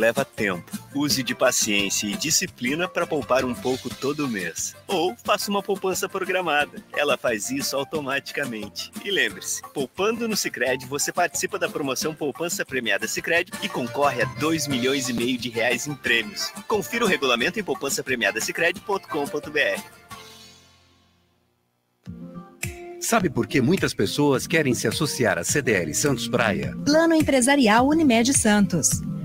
[0.00, 0.72] leva tempo.
[0.94, 4.74] Use de paciência e disciplina para poupar um pouco todo mês.
[4.88, 6.82] Ou faça uma poupança programada.
[6.96, 8.90] Ela faz isso automaticamente.
[9.04, 14.24] E lembre-se, poupando no Sicredi, você participa da promoção Poupança Premiada Sicredi e concorre a
[14.24, 16.50] 2 milhões e meio de reais em prêmios.
[16.66, 20.00] Confira o regulamento em poupancapremiadasicredi.com.br.
[23.00, 26.76] Sabe por que muitas pessoas querem se associar à CDL Santos Praia?
[26.84, 29.02] Plano Empresarial Unimed Santos.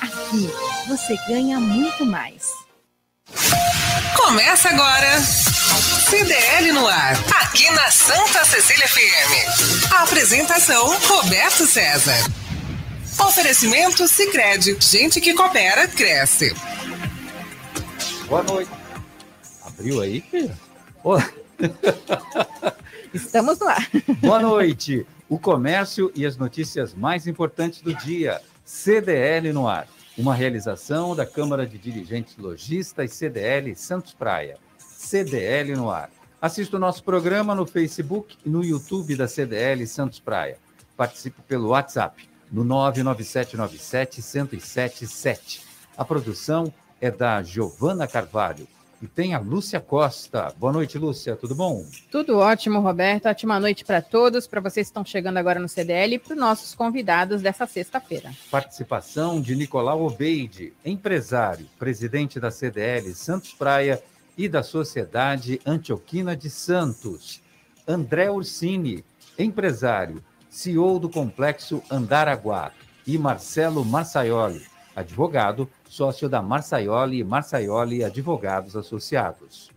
[0.00, 0.50] Aqui
[0.86, 2.50] você ganha muito mais.
[4.16, 5.20] Começa agora.
[5.20, 9.92] CDL no ar, aqui na Santa Cecília FM.
[9.92, 12.16] A apresentação Roberto César.
[13.20, 16.54] Oferecimento Sicredi, gente que coopera cresce.
[18.26, 18.70] Boa noite.
[19.66, 20.56] Abriu aí, filho?
[23.12, 23.88] Estamos ar.
[24.20, 25.06] Boa noite.
[25.28, 28.40] O comércio e as notícias mais importantes do dia.
[28.68, 29.88] CDL no ar.
[30.18, 34.58] Uma realização da Câmara de Dirigentes Logistas CDL Santos Praia.
[34.76, 36.10] CDL no ar.
[36.40, 40.58] Assista o nosso programa no Facebook e no YouTube da CDL Santos Praia.
[40.98, 45.62] Participe pelo WhatsApp no 99797-1077.
[45.96, 48.68] A produção é da Giovana Carvalho.
[49.00, 50.52] E tem a Lúcia Costa.
[50.58, 51.36] Boa noite, Lúcia.
[51.36, 51.86] Tudo bom?
[52.10, 53.26] Tudo ótimo, Roberto.
[53.26, 56.38] Ótima noite para todos, para vocês que estão chegando agora no CDL e para os
[56.38, 58.32] nossos convidados dessa sexta-feira.
[58.50, 64.02] Participação de Nicolau Obeide, empresário, presidente da CDL Santos Praia
[64.36, 67.40] e da Sociedade Antioquina de Santos.
[67.86, 69.04] André Ursini,
[69.38, 72.72] empresário, CEO do Complexo Andaraguá.
[73.06, 74.66] E Marcelo Marçaioli,
[74.98, 79.70] advogado, sócio da Marçaioli e Marçaioli Advogados Associados.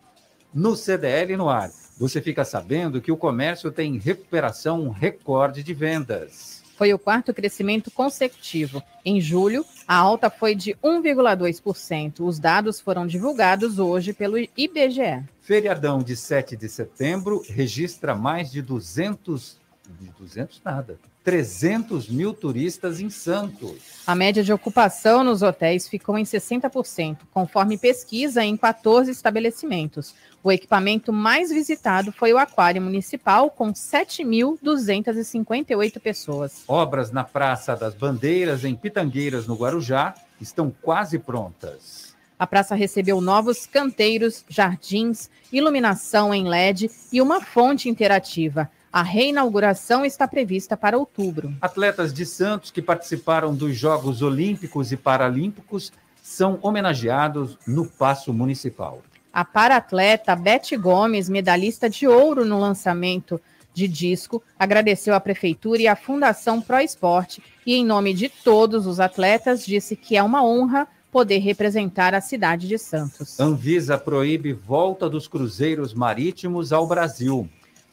[0.54, 6.62] No CDL no ar, você fica sabendo que o comércio tem recuperação recorde de vendas.
[6.76, 8.82] Foi o quarto crescimento consecutivo.
[9.06, 12.22] Em julho, a alta foi de 1,2%.
[12.22, 15.24] Os dados foram divulgados hoje pelo IBGE.
[15.42, 19.60] Feriadão de 7 de setembro registra mais de 200,
[20.00, 24.02] de 200 nada, 300 mil turistas em Santos.
[24.08, 30.14] A média de ocupação nos hotéis ficou em 60%, conforme pesquisa em 14 estabelecimentos.
[30.44, 36.64] O equipamento mais visitado foi o Aquário Municipal, com 7.258 pessoas.
[36.68, 42.16] Obras na Praça das Bandeiras, em Pitangueiras, no Guarujá, estão quase prontas.
[42.40, 48.68] A praça recebeu novos canteiros, jardins, iluminação em LED e uma fonte interativa.
[48.94, 51.54] A reinauguração está prevista para outubro.
[51.62, 59.02] Atletas de Santos que participaram dos Jogos Olímpicos e Paralímpicos são homenageados no Paço Municipal.
[59.32, 63.40] A paratleta Beth Gomes, medalhista de ouro no lançamento
[63.74, 68.86] de disco, agradeceu à Prefeitura e à Fundação Pro Esporte e, em nome de todos
[68.86, 73.40] os atletas, disse que é uma honra poder representar a cidade de Santos.
[73.40, 77.50] Anvisa proíbe volta dos cruzeiros marítimos ao Brasil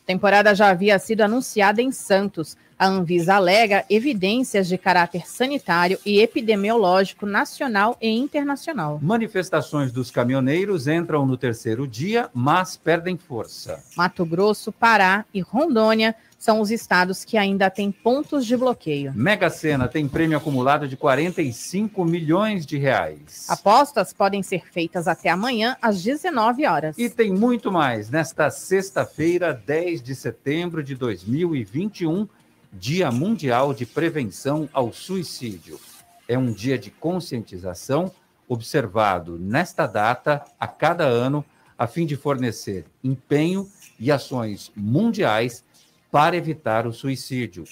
[0.08, 2.56] temporada já havia sido anunciada em Santos.
[2.78, 9.00] A Anvisa alega evidências de caráter sanitário e epidemiológico nacional e internacional.
[9.02, 13.82] Manifestações dos caminhoneiros entram no terceiro dia, mas perdem força.
[13.96, 19.12] Mato Grosso, Pará e Rondônia são os estados que ainda têm pontos de bloqueio.
[19.12, 23.46] Mega Sena tem prêmio acumulado de 45 milhões de reais.
[23.48, 26.96] Apostas podem ser feitas até amanhã às 19 horas.
[26.96, 32.28] E tem muito mais nesta sexta-feira, 10 de setembro de 2021,
[32.72, 35.80] Dia Mundial de Prevenção ao Suicídio.
[36.26, 38.12] É um dia de conscientização
[38.48, 41.44] observado nesta data a cada ano
[41.78, 45.62] a fim de fornecer empenho e ações mundiais
[46.10, 47.64] para evitar o suicídio.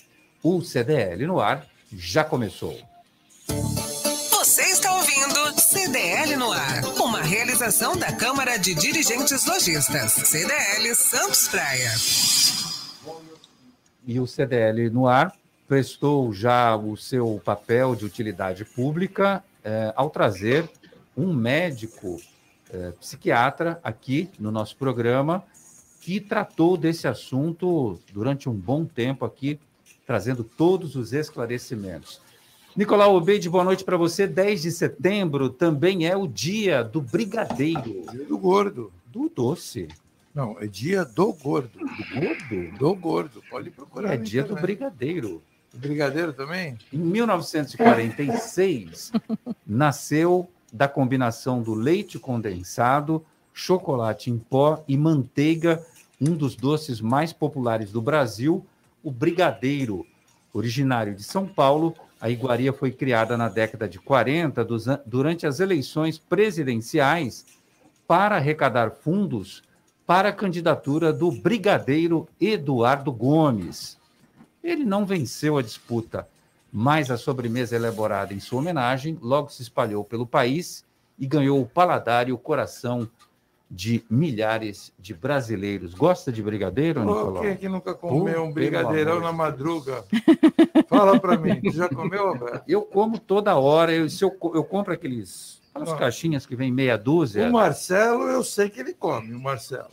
[0.42, 2.78] O CDL no ar já começou.
[4.30, 11.48] Você está ouvindo CDL no ar, uma realização da Câmara de Dirigentes Lojistas, CDL Santos
[11.48, 11.90] Praia.
[14.06, 15.36] E o CDL no ar
[15.66, 20.70] prestou já o seu papel de utilidade pública eh, ao trazer
[21.16, 22.16] um médico
[22.72, 25.42] eh, psiquiatra aqui no nosso programa
[26.00, 29.58] que tratou desse assunto durante um bom tempo aqui,
[30.06, 32.20] trazendo todos os esclarecimentos.
[32.76, 34.24] Nicolau Obeide, boa noite para você.
[34.24, 38.04] 10 de setembro também é o dia do brigadeiro.
[38.12, 38.92] Dia do gordo.
[39.06, 39.88] Do doce.
[40.36, 41.78] Não, é dia do gordo.
[41.78, 41.86] Do
[42.20, 42.78] gordo?
[42.78, 43.42] Do gordo.
[43.48, 44.12] Pode procurar.
[44.12, 44.60] É dia internet.
[44.60, 45.42] do brigadeiro.
[45.72, 46.76] O brigadeiro também?
[46.92, 49.12] Em 1946,
[49.66, 53.24] nasceu da combinação do leite condensado,
[53.54, 55.82] chocolate em pó e manteiga,
[56.20, 58.62] um dos doces mais populares do Brasil,
[59.02, 60.06] o brigadeiro.
[60.52, 64.66] Originário de São Paulo, a iguaria foi criada na década de 40,
[65.06, 67.46] durante as eleições presidenciais,
[68.06, 69.64] para arrecadar fundos
[70.06, 73.98] para a candidatura do brigadeiro Eduardo Gomes.
[74.62, 76.28] Ele não venceu a disputa,
[76.72, 80.84] mas a sobremesa elaborada em sua homenagem logo se espalhou pelo país
[81.18, 83.08] e ganhou o paladar e o coração
[83.68, 85.92] de milhares de brasileiros.
[85.92, 87.42] Gosta de brigadeiro, Nicolau?
[87.42, 90.04] Quem é que nunca comeu um brigadeirão na madruga?
[90.88, 92.62] Fala para mim, tu já comeu, Roberto?
[92.68, 93.92] Eu como toda hora.
[93.92, 95.96] Eu, se eu, eu compro aqueles aquelas ah.
[95.96, 97.48] caixinhas que vem meia dúzia.
[97.48, 99.90] O Marcelo, eu sei que ele come, o Marcelo.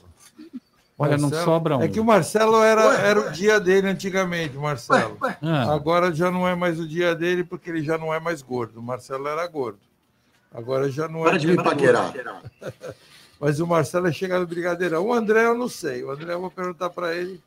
[0.98, 1.82] Olha, Marcelo, não sobra um.
[1.82, 5.18] É que o Marcelo era, era o dia dele antigamente, o Marcelo.
[5.22, 5.38] Ué, ué.
[5.42, 5.74] Ah.
[5.74, 8.80] Agora já não é mais o dia dele, porque ele já não é mais gordo.
[8.80, 9.80] O Marcelo era gordo.
[10.54, 11.32] Agora já não é.
[11.32, 12.14] Para de me paquerar.
[13.40, 15.06] Mas o Marcelo é chegar no Brigadeirão.
[15.06, 16.04] O André eu não sei.
[16.04, 17.42] O André eu vou perguntar para ele.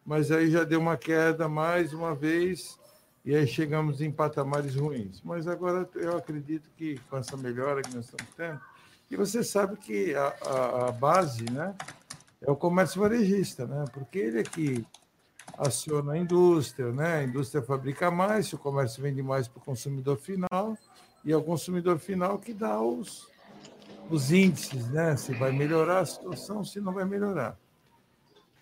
[0.05, 2.77] mas aí já deu uma queda mais uma vez,
[3.23, 5.21] e aí chegamos em patamares ruins.
[5.23, 8.59] Mas agora eu acredito que com essa melhora que nós estamos tendo,
[9.09, 11.75] e você sabe que a, a, a base né,
[12.41, 14.85] é o comércio varejista, né, porque ele é que
[15.57, 17.15] aciona a indústria, né?
[17.17, 20.77] a indústria fabrica mais, o comércio vende mais para o consumidor final,
[21.23, 23.27] e ao consumidor final que dá os,
[24.09, 25.17] os índices, né?
[25.17, 27.57] Se vai melhorar a situação, se não vai melhorar.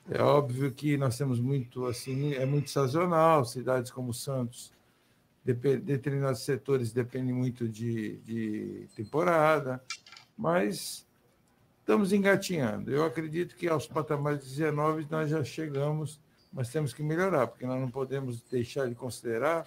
[0.10, 4.72] É óbvio que nós temos muito assim, é muito sazonal, cidades como Santos,
[5.44, 9.84] determinados setores dependem muito de, de temporada,
[10.38, 11.06] mas
[11.80, 12.92] estamos engatinhando.
[12.92, 16.20] Eu acredito que aos patamares 19 nós já chegamos,
[16.52, 19.66] mas temos que melhorar, porque nós não podemos deixar de considerar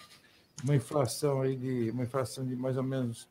[0.64, 3.28] uma inflação aí de uma inflação de mais ou menos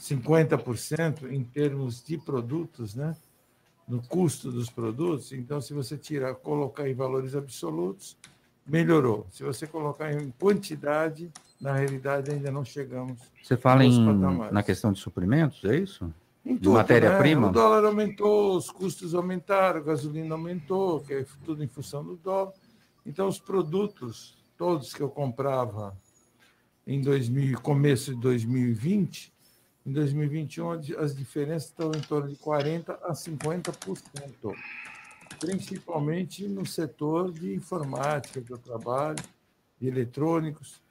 [0.00, 3.14] 50% em termos de produtos, né?
[3.86, 5.32] No custo dos produtos.
[5.32, 8.16] Então, se você tirar, colocar em valores absolutos,
[8.66, 9.26] melhorou.
[9.30, 13.18] Se você colocar em quantidade, na realidade ainda não chegamos.
[13.42, 13.98] Você fala em,
[14.52, 16.12] na questão de suprimentos, é isso?
[16.72, 17.42] Matéria-prima?
[17.42, 17.48] Né?
[17.48, 22.16] O dólar aumentou, os custos aumentaram, a gasolina aumentou, que é tudo em função do
[22.16, 22.52] dólar.
[23.04, 25.96] Então, os produtos, todos que eu comprava
[26.86, 29.32] em 2000, começo de 2020,
[29.84, 34.54] em 2021 as diferenças estão em torno de 40% a 50%,
[35.38, 39.22] principalmente no setor de informática que eu trabalho,
[39.80, 40.82] de eletrônicos.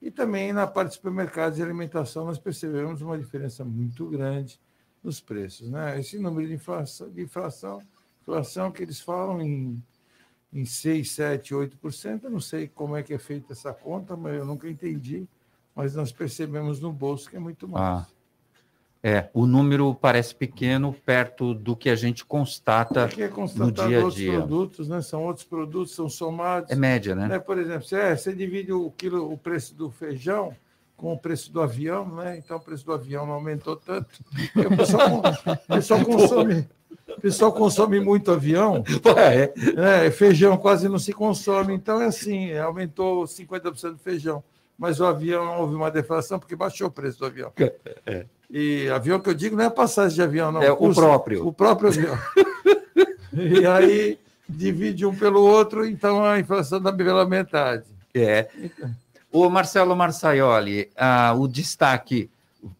[0.00, 4.58] E também na parte de supermercados e alimentação nós percebemos uma diferença muito grande
[5.02, 5.70] nos preços.
[5.70, 5.98] Né?
[5.98, 7.82] Esse número de inflação, de inflação,
[8.22, 9.82] inflação que eles falam em,
[10.52, 14.34] em 6, 7, 8%, eu não sei como é que é feita essa conta, mas
[14.34, 15.26] eu nunca entendi,
[15.74, 18.06] mas nós percebemos no bolso que é muito mais.
[18.06, 18.06] Ah.
[19.02, 24.04] É, o número parece pequeno perto do que a gente constata é no dia a
[24.04, 24.32] outros dia.
[24.32, 25.00] produtos, né?
[25.00, 26.72] São outros produtos, são somados.
[26.72, 27.28] É média, né?
[27.28, 27.38] né?
[27.38, 30.56] Por exemplo, você, é, você divide o quilo, o preço do feijão
[30.96, 32.38] com o preço do avião, né?
[32.38, 34.08] Então o preço do avião não aumentou tanto.
[34.54, 35.22] O pessoal,
[35.68, 36.68] o pessoal consome,
[37.08, 38.82] o pessoal consome muito avião.
[39.16, 39.52] É.
[39.72, 40.10] né?
[40.10, 41.74] Feijão quase não se consome.
[41.74, 44.42] Então é assim, aumentou 50% do feijão.
[44.78, 47.52] Mas o avião houve uma deflação porque baixou o preço do avião.
[48.04, 48.26] É.
[48.50, 50.62] E avião que eu digo não é passagem de avião, não.
[50.62, 51.46] É o próprio.
[51.46, 52.18] O próprio avião.
[53.32, 57.84] e aí divide um pelo outro, então a inflação dá pela metade.
[58.14, 58.48] É.
[59.38, 62.30] O Marcelo Marçaioli, ah, o destaque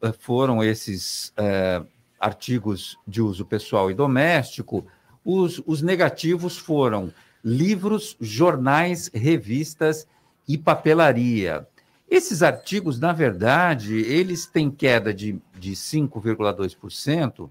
[0.01, 1.83] eh, foram esses eh,
[2.19, 4.87] artigos de uso pessoal e doméstico.
[5.23, 7.13] Os, os negativos foram
[7.45, 10.07] livros, jornais, revistas
[10.49, 11.69] e papelaria.
[12.09, 17.51] Esses artigos, na verdade, eles têm queda de, de 5,2%,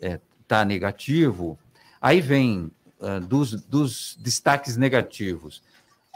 [0.00, 1.58] está é, tá negativo.
[2.00, 5.60] Aí vem uh, dos, dos destaques negativos: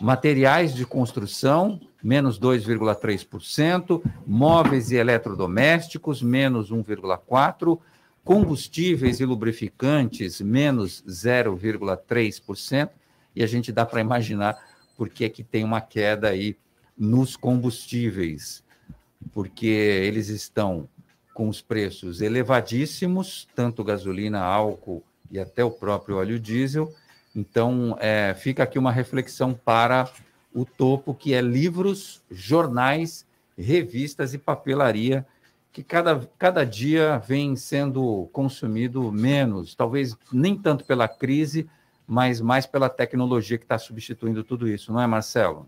[0.00, 7.78] materiais de construção, menos 2,3%, móveis e eletrodomésticos, menos 1,4%,
[8.25, 12.90] combustíveis e lubrificantes, menos 0,3%,
[13.35, 14.59] e a gente dá para imaginar
[14.97, 16.56] por que, que tem uma queda aí
[16.97, 18.62] nos combustíveis,
[19.32, 20.88] porque eles estão
[21.35, 26.92] com os preços elevadíssimos, tanto gasolina, álcool e até o próprio óleo diesel.
[27.35, 30.11] Então, é, fica aqui uma reflexão para
[30.54, 35.26] o topo, que é livros, jornais, revistas e papelaria,
[35.73, 41.66] que cada, cada dia vem sendo consumido menos, talvez nem tanto pela crise,
[42.06, 45.66] mas mais pela tecnologia que está substituindo tudo isso, não é, Marcelo?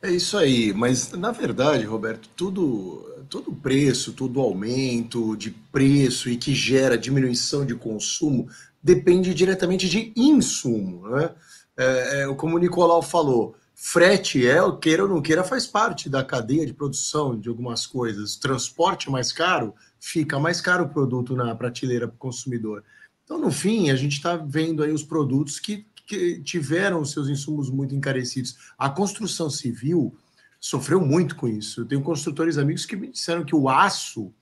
[0.00, 6.36] É isso aí, mas na verdade, Roberto, tudo, todo preço, todo aumento de preço e
[6.36, 8.46] que gera diminuição de consumo
[8.82, 11.08] depende diretamente de insumo.
[11.08, 11.30] Né?
[11.76, 16.24] É, é, como o Nicolau falou, frete é, queira ou não queira, faz parte da
[16.24, 18.36] cadeia de produção de algumas coisas.
[18.36, 22.84] Transporte mais caro, fica mais caro o produto na prateleira para o consumidor.
[23.24, 27.70] Então, no fim, a gente está vendo aí os produtos que que tiveram seus insumos
[27.70, 28.56] muito encarecidos.
[28.78, 30.16] A construção civil
[30.60, 31.80] sofreu muito com isso.
[31.80, 34.32] Eu tenho construtores amigos que me disseram que o aço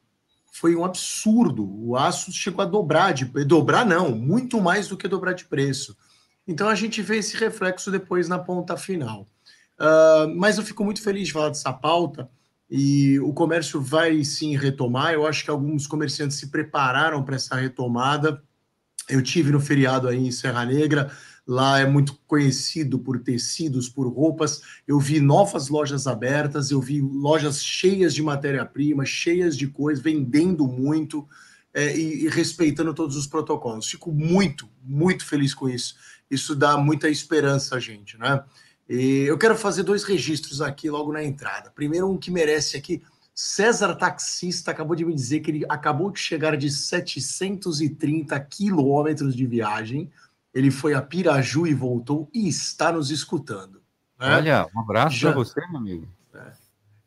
[0.52, 1.64] foi um absurdo.
[1.64, 5.96] O aço chegou a dobrar de dobrar não, muito mais do que dobrar de preço.
[6.46, 9.28] Então a gente vê esse reflexo depois na ponta final.
[9.78, 12.28] Uh, mas eu fico muito feliz de falar dessa pauta
[12.70, 15.12] e o comércio vai sim retomar.
[15.12, 18.42] Eu acho que alguns comerciantes se prepararam para essa retomada.
[19.08, 21.10] Eu tive no feriado aí em Serra Negra,
[21.46, 24.62] Lá é muito conhecido por tecidos, por roupas.
[24.86, 30.66] Eu vi novas lojas abertas, eu vi lojas cheias de matéria-prima, cheias de coisas, vendendo
[30.68, 31.26] muito
[31.74, 33.88] é, e, e respeitando todos os protocolos.
[33.88, 35.94] Fico muito, muito feliz com isso.
[36.30, 38.42] Isso dá muita esperança a gente, né?
[38.88, 41.70] E eu quero fazer dois registros aqui logo na entrada.
[41.70, 43.02] Primeiro, um que merece aqui.
[43.34, 49.46] César Taxista acabou de me dizer que ele acabou de chegar de 730 quilômetros de
[49.46, 50.10] viagem
[50.54, 53.82] ele foi a Piraju e voltou e está nos escutando.
[54.18, 54.36] Né?
[54.36, 56.08] Olha, um abraço para você, meu amigo.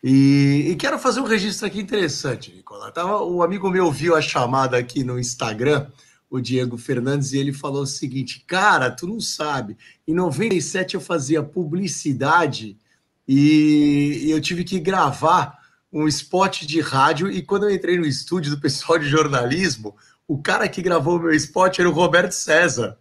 [0.07, 2.91] E, e, quero fazer um registro aqui interessante, Nicolau.
[2.91, 5.87] Tava, o amigo meu viu a chamada aqui no Instagram,
[6.29, 9.75] o Diego Fernandes, e ele falou o seguinte: Cara, tu não sabe,
[10.07, 12.77] em 97 eu fazia publicidade
[13.27, 15.57] e, e eu tive que gravar
[15.91, 17.31] um spot de rádio.
[17.31, 19.95] E quando eu entrei no estúdio do pessoal de jornalismo,
[20.27, 22.95] o cara que gravou o meu spot era o Roberto César.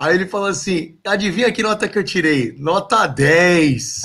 [0.00, 2.56] Aí ele falou assim: adivinha que nota que eu tirei?
[2.58, 4.00] Nota 10.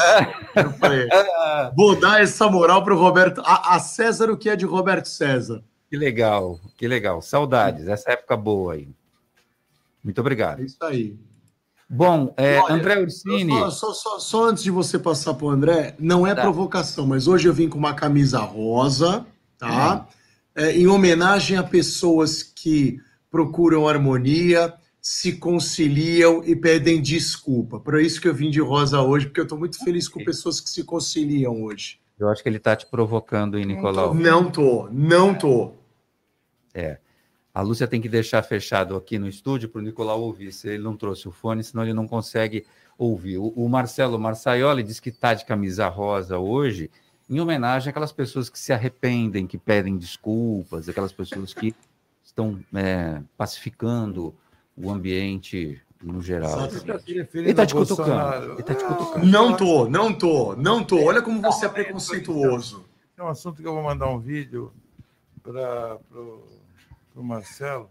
[0.54, 1.08] eu falei,
[1.74, 3.42] vou dar essa moral para o Roberto.
[3.46, 5.64] A, a, César, o que é de Roberto César?
[5.90, 7.22] Que legal, que legal.
[7.22, 8.90] Saudades, essa época boa aí.
[10.04, 10.60] Muito obrigado.
[10.60, 11.18] É isso aí.
[11.90, 13.54] Bom, é, Olha, André Ursini.
[13.72, 16.42] Só, só, só, antes de você passar para o André, não é tá.
[16.42, 19.26] provocação, mas hoje eu vim com uma camisa rosa,
[19.58, 20.06] tá?
[20.56, 20.66] É.
[20.66, 23.00] É, em homenagem a pessoas que
[23.32, 24.74] procuram harmonia
[25.08, 27.80] se conciliam e pedem desculpa.
[27.80, 30.60] Por isso que eu vim de rosa hoje, porque eu estou muito feliz com pessoas
[30.60, 32.00] que se conciliam hoje.
[32.18, 34.16] Eu acho que ele está te provocando, hein, Nicolau?
[34.16, 35.74] Não tô, não tô.
[36.74, 36.98] É.
[37.54, 40.52] A Lúcia tem que deixar fechado aqui no estúdio para o Nicolau ouvir.
[40.52, 42.66] Se ele não trouxe o fone, senão ele não consegue
[42.98, 43.38] ouvir.
[43.38, 46.90] O, o Marcelo Marçaioli diz que está de camisa rosa hoje,
[47.30, 51.76] em homenagem àquelas pessoas que se arrependem, que pedem desculpas, aquelas pessoas que
[52.24, 54.34] estão é, pacificando
[54.76, 56.68] o ambiente no geral.
[57.36, 58.54] Ele está te cutucando.
[58.54, 59.26] Ele tá te cutucando.
[59.26, 61.04] Não tô, não tô, não tô.
[61.04, 62.86] Olha como você é preconceituoso.
[63.18, 64.72] É um assunto que eu vou mandar um vídeo
[65.42, 65.98] para
[67.16, 67.90] o Marcelo.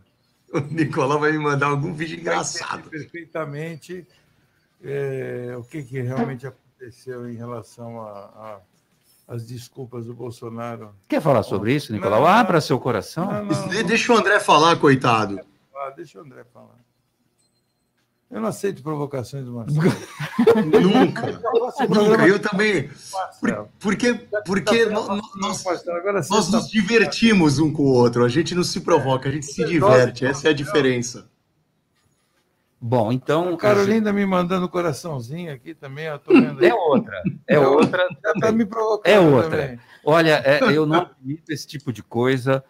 [0.52, 2.90] O Nicolau vai me mandar algum vídeo engraçado.
[2.90, 4.06] Perfeitamente
[4.82, 8.60] é, o que, que realmente aconteceu em relação a, a
[9.26, 10.94] as desculpas do Bolsonaro.
[11.08, 12.20] Quer falar sobre isso, Nicolau?
[12.20, 13.26] Não, não, Abra seu coração.
[13.26, 15.40] Não, deixa o André falar, coitado.
[15.84, 16.78] Ah, deixa o André falar.
[18.30, 19.84] Eu não aceito provocações do Marcelo.
[20.80, 21.22] Nunca.
[21.88, 22.26] Nunca.
[22.26, 22.90] Eu também.
[23.38, 24.14] Por, porque
[24.44, 28.24] porque nós, nós, nós nos divertimos um com o outro.
[28.24, 30.24] A gente não se provoca, a gente se diverte.
[30.24, 31.28] Essa é a diferença.
[32.80, 33.54] Bom, então.
[33.54, 36.66] A Carolina me mandando coraçãozinho aqui também, eu tô vendo aí.
[36.66, 37.22] É outra.
[37.46, 38.08] É outra.
[38.22, 39.12] Já tá me provocando.
[39.12, 39.50] É outra.
[39.50, 39.80] Também.
[40.04, 42.64] Olha, é, eu não admito esse tipo de coisa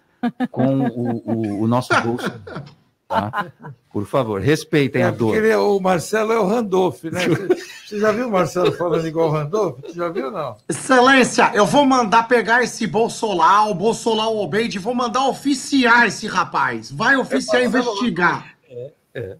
[0.50, 2.30] com o, o, o nosso bolso.
[3.08, 3.52] Tá?
[3.92, 5.36] Por favor, respeitem é, a dor.
[5.36, 7.20] Ele, o Marcelo é o Randolph, né?
[7.86, 9.78] Você já viu o Marcelo falando igual o Randolph?
[9.82, 10.56] Você já viu não?
[10.68, 16.90] Excelência, eu vou mandar pegar esse Bolsonaro, o Bolsonaro Obeide, vou mandar oficiar esse rapaz.
[16.90, 18.56] Vai oficiar é investigar.
[18.68, 19.36] É, é.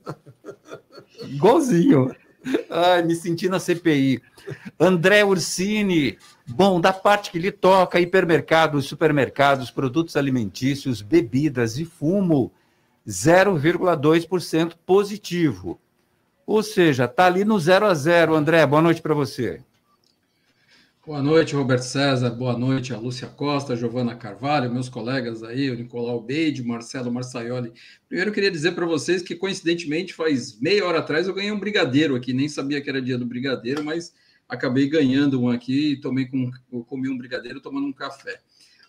[1.25, 2.15] Igualzinho.
[2.71, 4.21] Ai, me senti na CPI.
[4.79, 6.19] André Ursini.
[6.47, 12.53] Bom, da parte que lhe toca, hipermercados, supermercados, produtos alimentícios, bebidas e fumo,
[13.07, 15.81] 0,2% positivo.
[16.47, 18.35] Ou seja, está ali no 0 a 0.
[18.35, 19.63] André, boa noite para você.
[21.07, 22.31] Boa noite, Roberto César.
[22.31, 27.75] Boa noite a Lúcia Costa, Giovana Carvalho, meus colegas aí, o Nicolau Beide, Marcelo Marçaioli.
[28.09, 31.61] Primeiro, eu queria dizer para vocês que, coincidentemente, faz meia hora atrás eu ganhei um
[31.61, 32.33] brigadeiro aqui.
[32.33, 34.15] Nem sabia que era dia do brigadeiro, mas
[34.49, 36.51] acabei ganhando um aqui e tomei com,
[36.85, 38.41] comi um brigadeiro tomando um café.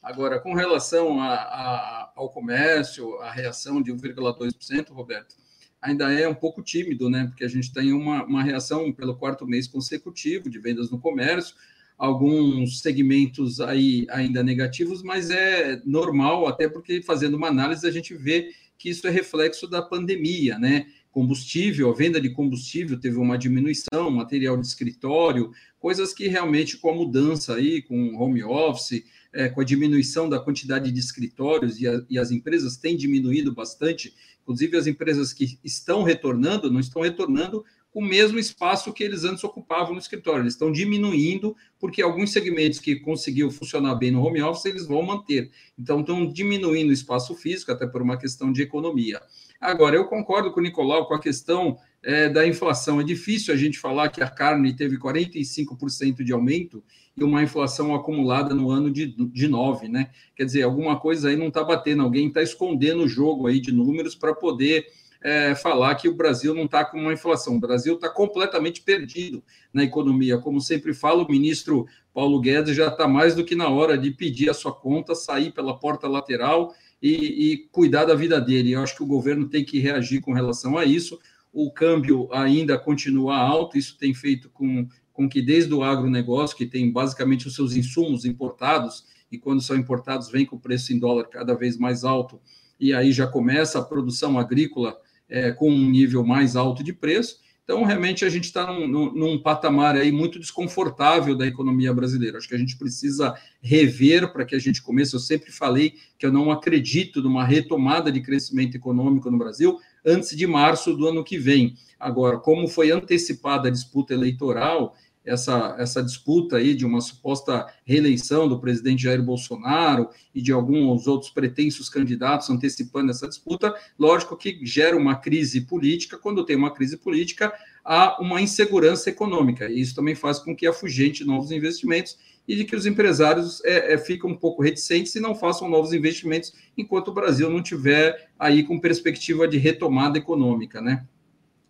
[0.05, 5.35] Agora, com relação a, a, ao comércio, a reação de 1,2%, Roberto,
[5.81, 7.25] ainda é um pouco tímido, né?
[7.25, 11.55] Porque a gente tem uma, uma reação pelo quarto mês consecutivo de vendas no comércio
[11.97, 18.13] alguns segmentos aí ainda negativos, mas é normal, até porque fazendo uma análise a gente
[18.13, 20.87] vê que isso é reflexo da pandemia, né?
[21.09, 26.89] Combustível, a venda de combustível teve uma diminuição, material de escritório, coisas que realmente com
[26.89, 29.01] a mudança aí, com home office,
[29.35, 33.53] é, com a diminuição da quantidade de escritórios e, a, e as empresas têm diminuído
[33.53, 39.23] bastante, inclusive as empresas que estão retornando, não estão retornando o mesmo espaço que eles
[39.23, 40.41] antes ocupavam no escritório.
[40.41, 45.01] Eles estão diminuindo, porque alguns segmentos que conseguiu funcionar bem no home office, eles vão
[45.01, 45.49] manter.
[45.79, 49.21] Então, estão diminuindo o espaço físico, até por uma questão de economia.
[49.61, 53.01] Agora, eu concordo com o Nicolau com a questão é, da inflação.
[53.01, 56.83] É difícil a gente falar que a carne teve 45% de aumento
[57.17, 60.11] e uma inflação acumulada no ano de, de 9, né?
[60.35, 63.71] Quer dizer, alguma coisa aí não está batendo, alguém está escondendo o jogo aí de
[63.71, 64.85] números para poder
[65.23, 67.55] é, falar que o Brasil não está com uma inflação.
[67.55, 70.37] O Brasil está completamente perdido na economia.
[70.37, 74.11] Como sempre falo, o ministro Paulo Guedes já está mais do que na hora de
[74.11, 78.73] pedir a sua conta, sair pela porta lateral e, e cuidar da vida dele.
[78.73, 81.17] Eu acho que o governo tem que reagir com relação a isso.
[81.57, 86.65] O câmbio ainda continua alto, isso tem feito com, com que, desde o agronegócio, que
[86.65, 90.99] tem basicamente os seus insumos importados, e quando são importados, vem com o preço em
[90.99, 92.41] dólar cada vez mais alto,
[92.77, 94.97] e aí já começa a produção agrícola
[95.29, 97.39] é, com um nível mais alto de preço.
[97.63, 102.37] Então, realmente, a gente está num, num, num, patamar aí muito desconfortável da economia brasileira.
[102.37, 105.15] Acho que a gente precisa rever para que a gente comece.
[105.15, 110.35] Eu sempre falei que eu não acredito numa retomada de crescimento econômico no Brasil antes
[110.35, 111.75] de março do ano que vem.
[111.99, 118.47] Agora, como foi antecipada a disputa eleitoral, essa, essa disputa aí de uma suposta reeleição
[118.47, 124.59] do presidente Jair Bolsonaro e de alguns outros pretensos candidatos antecipando essa disputa, lógico que
[124.63, 126.17] gera uma crise política.
[126.17, 127.51] Quando tem uma crise política,
[127.83, 129.67] há uma insegurança econômica.
[129.69, 133.93] E isso também faz com que afugente novos investimentos e de que os empresários é,
[133.93, 138.29] é, ficam um pouco reticentes e não façam novos investimentos enquanto o Brasil não tiver
[138.37, 141.05] aí com perspectiva de retomada econômica, né?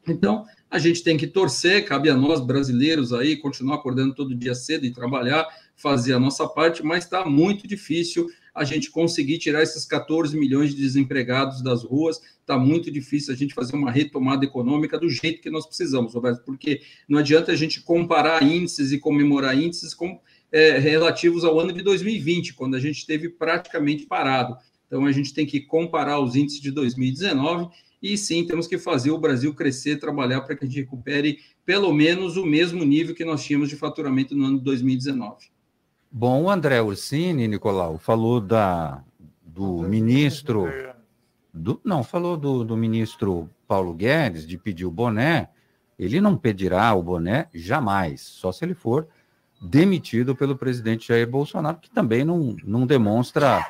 [0.07, 4.53] Então, a gente tem que torcer, cabe a nós brasileiros aí continuar acordando todo dia
[4.53, 9.61] cedo e trabalhar, fazer a nossa parte, mas está muito difícil a gente conseguir tirar
[9.63, 14.45] esses 14 milhões de desempregados das ruas, está muito difícil a gente fazer uma retomada
[14.45, 18.99] econômica do jeito que nós precisamos, Roberto, porque não adianta a gente comparar índices e
[18.99, 20.21] comemorar índices com,
[20.56, 24.56] é, relativos ao ano de 2020, quando a gente esteve praticamente parado.
[24.88, 27.68] Então a gente tem que comparar os índices de 2019
[28.02, 31.91] e sim temos que fazer o Brasil crescer, trabalhar para que a gente recupere pelo
[31.91, 35.48] menos o mesmo nível que nós tínhamos de faturamento no ano de 2019.
[36.10, 39.04] Bom, o André Ursini, Nicolau, falou da,
[39.46, 40.70] do ministro.
[41.54, 45.50] Do, não, falou do, do ministro Paulo Guedes de pedir o boné.
[46.00, 49.06] Ele não pedirá o boné jamais, só se ele for
[49.62, 53.65] demitido pelo presidente Jair Bolsonaro, que também não, não demonstra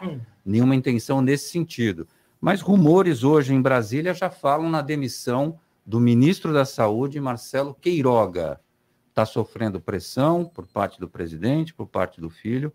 [0.46, 2.08] nenhuma intenção nesse sentido.
[2.40, 8.60] Mas rumores hoje em Brasília já falam na demissão do ministro da Saúde, Marcelo Queiroga.
[9.10, 12.74] Está sofrendo pressão por parte do presidente, por parte do filho,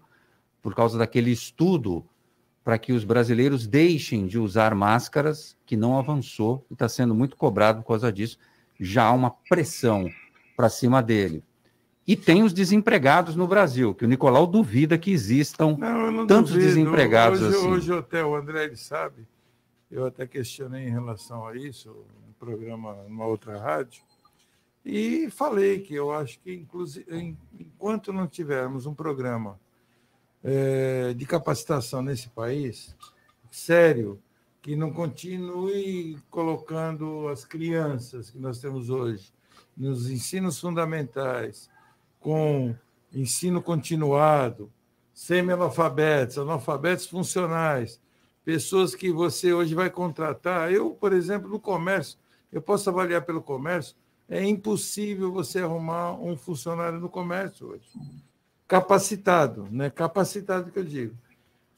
[0.63, 2.05] por causa daquele estudo
[2.63, 7.37] para que os brasileiros deixem de usar máscaras, que não avançou e está sendo muito
[7.37, 8.39] cobrado por causa disso.
[8.79, 10.09] Já há uma pressão
[10.57, 11.43] para cima dele.
[12.11, 16.51] E tem os desempregados no Brasil, que o Nicolau duvida que existam não, não tantos
[16.51, 16.67] duvido.
[16.67, 17.69] desempregados hoje, assim.
[17.69, 19.29] Hoje até o André sabe,
[19.89, 21.89] eu até questionei em relação a isso,
[22.27, 24.03] no programa, numa outra rádio,
[24.85, 27.07] e falei que eu acho que, inclusive,
[27.57, 29.57] enquanto não tivermos um programa
[30.43, 32.93] é, de capacitação nesse país,
[33.53, 34.21] sério,
[34.61, 39.33] que não continue colocando as crianças que nós temos hoje
[39.77, 41.71] nos ensinos fundamentais,
[42.21, 42.75] com
[43.13, 44.71] ensino continuado,
[45.13, 48.01] semi-analfabetos, analfabetos funcionais,
[48.45, 50.73] pessoas que você hoje vai contratar.
[50.73, 52.19] Eu, por exemplo, no comércio,
[52.53, 53.97] eu posso avaliar pelo comércio,
[54.29, 57.89] é impossível você arrumar um funcionário no comércio hoje.
[58.69, 59.91] Capacitado, né?
[59.91, 61.17] Capacitado que eu digo.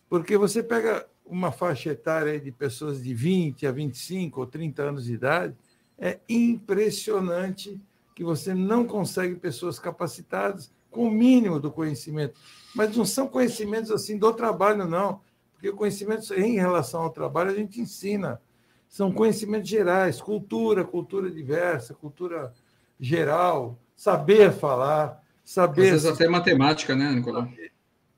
[0.08, 5.04] Porque você pega uma faixa etária de pessoas de 20 a 25 ou 30 anos
[5.06, 5.56] de idade,
[5.98, 7.80] é impressionante
[8.14, 12.38] que você não consegue pessoas capacitadas com o mínimo do conhecimento.
[12.74, 15.20] Mas não são conhecimentos assim do trabalho, não.
[15.54, 18.40] Porque conhecimentos em relação ao trabalho a gente ensina.
[18.88, 22.52] São conhecimentos gerais, cultura, cultura diversa, cultura
[23.00, 25.84] geral, saber falar, saber.
[25.84, 27.48] Às vezes até matemática, né, Nicolau?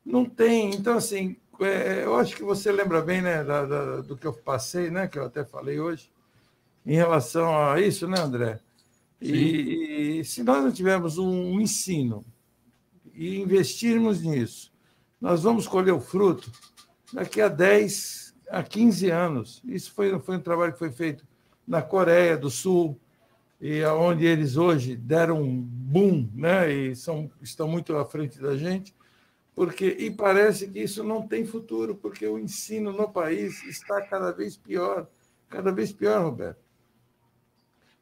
[0.05, 0.75] Não tem.
[0.75, 4.33] Então, assim, é, eu acho que você lembra bem né, da, da, do que eu
[4.33, 6.11] passei, né, que eu até falei hoje,
[6.85, 8.59] em relação a isso, né, André?
[9.21, 12.25] E, e, se nós não tivermos um ensino
[13.15, 14.73] e investirmos nisso,
[15.21, 16.51] nós vamos colher o fruto
[17.13, 19.63] daqui a 10 a 15 anos.
[19.65, 21.27] Isso foi, foi um trabalho que foi feito
[21.67, 23.01] na Coreia do Sul,
[23.61, 26.71] e onde eles hoje deram um boom, né?
[26.71, 28.95] E são, estão muito à frente da gente,
[29.55, 34.33] porque e parece que isso não tem futuro, porque o ensino no país está cada
[34.33, 35.09] vez pior,
[35.49, 36.63] cada vez pior, Roberto.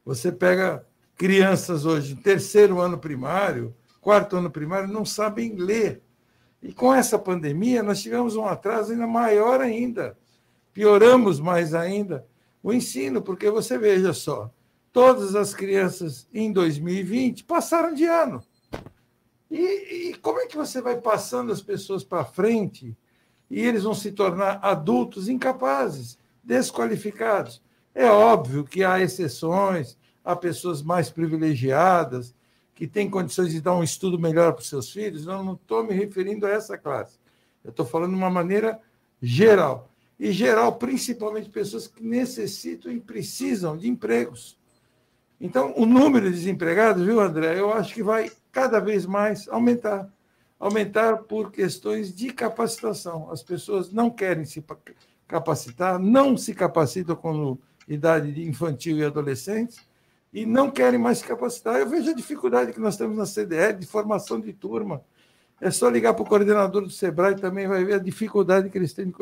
[0.03, 6.01] Você pega crianças hoje, terceiro ano primário, quarto ano primário, não sabem ler.
[6.61, 10.17] E com essa pandemia, nós tivemos um atraso ainda maior ainda.
[10.73, 12.25] Pioramos mais ainda
[12.63, 14.49] o ensino, porque você veja só,
[14.91, 18.41] todas as crianças em 2020 passaram de ano.
[19.51, 22.97] E, e como é que você vai passando as pessoas para frente
[23.49, 27.61] e eles vão se tornar adultos incapazes, desqualificados?
[27.93, 32.33] É óbvio que há exceções, há pessoas mais privilegiadas
[32.73, 35.27] que têm condições de dar um estudo melhor para os seus filhos.
[35.27, 37.19] Eu não estou me referindo a essa classe.
[37.63, 38.79] Eu estou falando de uma maneira
[39.21, 39.89] geral.
[40.19, 44.57] E geral, principalmente pessoas que necessitam e precisam de empregos.
[45.39, 50.09] Então, o número de desempregados, viu, André, eu acho que vai cada vez mais aumentar.
[50.59, 53.29] Aumentar por questões de capacitação.
[53.29, 54.63] As pessoas não querem se
[55.27, 57.57] capacitar, não se capacitam com
[57.87, 59.77] idade infantil e adolescentes,
[60.33, 61.75] e não querem mais capacitar.
[61.75, 65.01] Eu vejo a dificuldade que nós temos na CDL de formação de turma.
[65.61, 68.91] É só ligar para o coordenador do SEBRAE também vai ver a dificuldade que eles
[68.91, 69.13] têm de,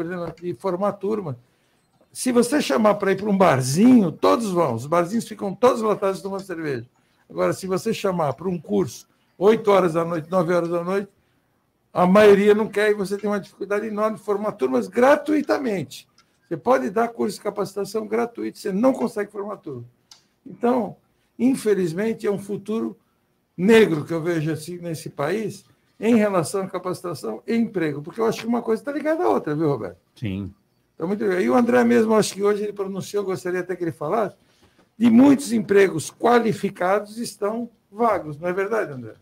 [0.41, 1.37] de formar turma.
[2.13, 4.73] Se você chamar para ir para um barzinho, todos vão.
[4.73, 6.89] Os barzinhos ficam todos lotados de uma cerveja.
[7.29, 11.09] Agora, se você chamar para um curso, 8 horas da noite, 9 horas da noite,
[11.93, 16.07] a maioria não quer e você tem uma dificuldade enorme de formar turmas gratuitamente.
[16.47, 19.85] Você pode dar curso de capacitação gratuito, você não consegue formar turma.
[20.45, 20.97] Então,
[21.41, 22.95] infelizmente, é um futuro
[23.57, 25.65] negro que eu vejo assim nesse país
[25.99, 29.29] em relação à capacitação e emprego, porque eu acho que uma coisa está ligada à
[29.29, 29.97] outra, viu, Roberto?
[30.15, 30.53] Sim.
[30.93, 31.41] Então, muito legal.
[31.41, 34.35] E o André mesmo, acho que hoje ele pronunciou, gostaria até que ele falasse,
[34.97, 39.13] de muitos empregos qualificados estão vagos, não é verdade, André?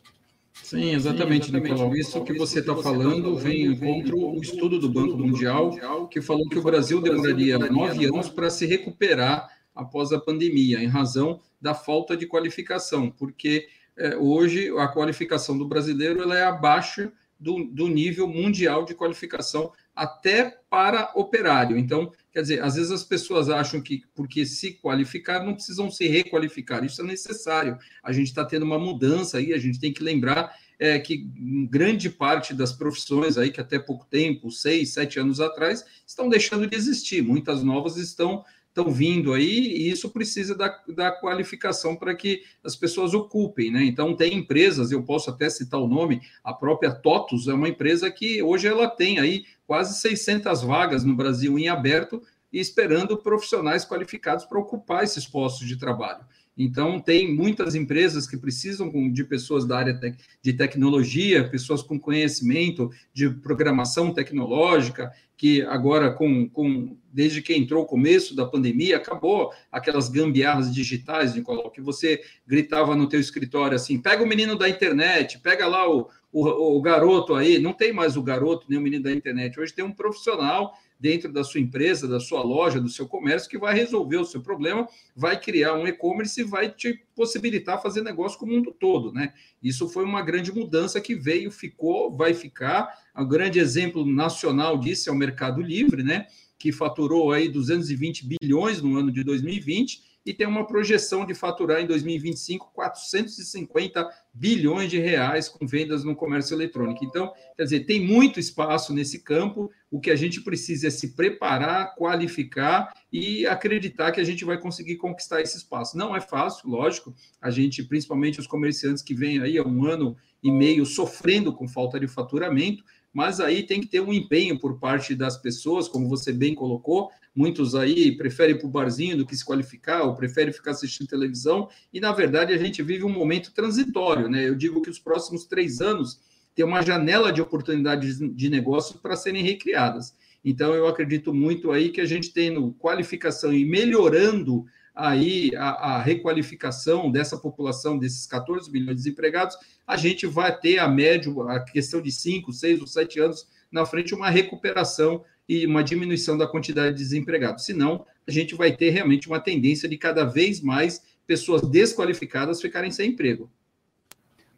[0.61, 1.95] Sim, exatamente, Sim, exatamente Nicolau.
[1.95, 6.59] Isso que você está falando vem contra o estudo do Banco Mundial, que falou que
[6.59, 12.15] o Brasil demoraria nove anos para se recuperar após a pandemia, em razão da falta
[12.15, 18.27] de qualificação, porque é, hoje a qualificação do brasileiro ela é abaixo do, do nível
[18.27, 21.77] mundial de qualificação até para operário.
[21.77, 26.07] Então, quer dizer, às vezes as pessoas acham que porque se qualificar não precisam se
[26.07, 26.83] requalificar.
[26.83, 27.77] Isso é necessário.
[28.03, 31.27] A gente está tendo uma mudança aí, a gente tem que lembrar é, que
[31.69, 36.67] grande parte das profissões aí que até pouco tempo, seis, sete anos atrás, estão deixando
[36.67, 37.21] de existir.
[37.21, 42.75] Muitas novas estão estão vindo aí e isso precisa da, da qualificação para que as
[42.75, 43.83] pessoas ocupem, né?
[43.83, 48.09] Então tem empresas, eu posso até citar o nome, a própria TOTUS é uma empresa
[48.09, 53.85] que hoje ela tem aí quase 600 vagas no Brasil em aberto e esperando profissionais
[53.85, 56.25] qualificados para ocupar esses postos de trabalho.
[56.61, 59.97] Então, tem muitas empresas que precisam de pessoas da área
[60.41, 67.83] de tecnologia, pessoas com conhecimento de programação tecnológica, que agora, com, com desde que entrou
[67.83, 73.73] o começo da pandemia, acabou aquelas gambiarras digitais, Nicolau, que você gritava no teu escritório
[73.73, 77.93] assim, pega o menino da internet, pega lá o, o, o garoto aí, não tem
[77.93, 81.61] mais o garoto nem o menino da internet, hoje tem um profissional dentro da sua
[81.61, 85.75] empresa, da sua loja, do seu comércio, que vai resolver o seu problema, vai criar
[85.75, 89.33] um e-commerce e vai te possibilitar fazer negócio com o mundo todo, né?
[89.63, 92.89] Isso foi uma grande mudança que veio, ficou, vai ficar.
[93.15, 96.27] Um grande exemplo nacional disso é o Mercado Livre, né?
[96.57, 101.81] Que faturou aí 220 bilhões no ano de 2020 e tem uma projeção de faturar
[101.81, 107.03] em 2025 450 bilhões de reais com vendas no comércio eletrônico.
[107.03, 109.71] Então, quer dizer, tem muito espaço nesse campo.
[109.89, 114.59] O que a gente precisa é se preparar, qualificar e acreditar que a gente vai
[114.59, 115.97] conseguir conquistar esse espaço.
[115.97, 117.13] Não é fácil, lógico.
[117.41, 121.67] A gente, principalmente os comerciantes que vêm aí há um ano e meio sofrendo com
[121.67, 126.07] falta de faturamento, mas aí tem que ter um empenho por parte das pessoas, como
[126.07, 127.09] você bem colocou.
[127.35, 131.07] Muitos aí preferem ir para o barzinho do que se qualificar, ou preferem ficar assistindo
[131.07, 134.47] televisão, e na verdade a gente vive um momento transitório, né?
[134.47, 136.19] Eu digo que os próximos três anos
[136.55, 140.13] tem uma janela de oportunidades de negócio para serem recriadas.
[140.43, 144.65] Então, eu acredito muito aí que a gente tendo qualificação e melhorando
[145.07, 149.55] aí a, a, requalificação dessa população, desses 14 milhões de desempregados,
[149.87, 153.85] a gente vai ter a médio, a questão de 5, 6 ou 7 anos na
[153.85, 157.65] frente, uma recuperação e uma diminuição da quantidade de desempregados.
[157.65, 162.91] Senão, a gente vai ter realmente uma tendência de cada vez mais pessoas desqualificadas ficarem
[162.91, 163.49] sem emprego.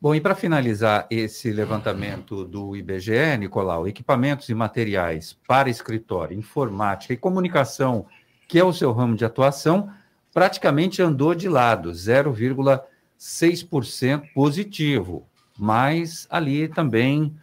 [0.01, 7.13] Bom, e para finalizar esse levantamento do IBGE, Nicolau, equipamentos e materiais para escritório, informática
[7.13, 8.07] e comunicação,
[8.47, 9.91] que é o seu ramo de atuação,
[10.33, 17.33] praticamente andou de lado, 0,6% positivo, mas ali também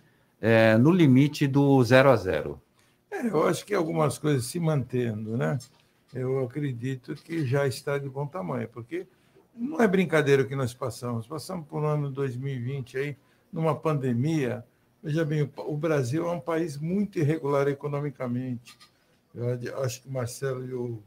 [0.40, 2.60] é, no limite do zero a zero.
[3.10, 5.58] É, eu acho que algumas coisas se mantendo, né?
[6.14, 9.06] Eu acredito que já está de bom tamanho, porque
[9.54, 11.26] não é brincadeira o que nós passamos.
[11.26, 13.16] Passamos por um ano 2020 aí,
[13.52, 14.64] numa pandemia.
[15.02, 18.78] Veja bem, o Brasil é um país muito irregular economicamente.
[19.34, 21.02] Eu acho que o Marcelo e o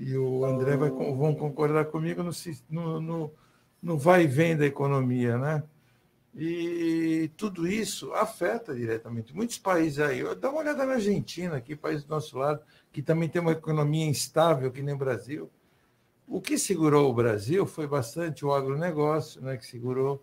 [0.00, 3.34] e o André vai, vão concordar comigo no, no,
[3.82, 5.62] no vai e vem da economia, né?
[6.34, 9.36] E tudo isso afeta diretamente.
[9.36, 13.28] Muitos países aí, dá uma olhada na Argentina, aqui, país do nosso lado, que também
[13.28, 15.50] tem uma economia instável, que nem o Brasil.
[16.26, 20.22] O que segurou o Brasil foi bastante o agronegócio, né, que segurou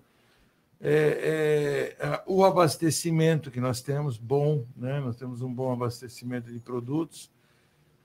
[0.81, 6.59] é, é, o abastecimento que nós temos, bom, né, nós temos um bom abastecimento de
[6.59, 7.29] produtos,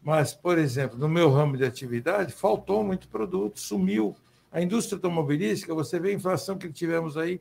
[0.03, 4.17] mas, por exemplo, no meu ramo de atividade, faltou muito produto, sumiu.
[4.51, 7.41] A indústria automobilística, você vê a inflação que tivemos aí,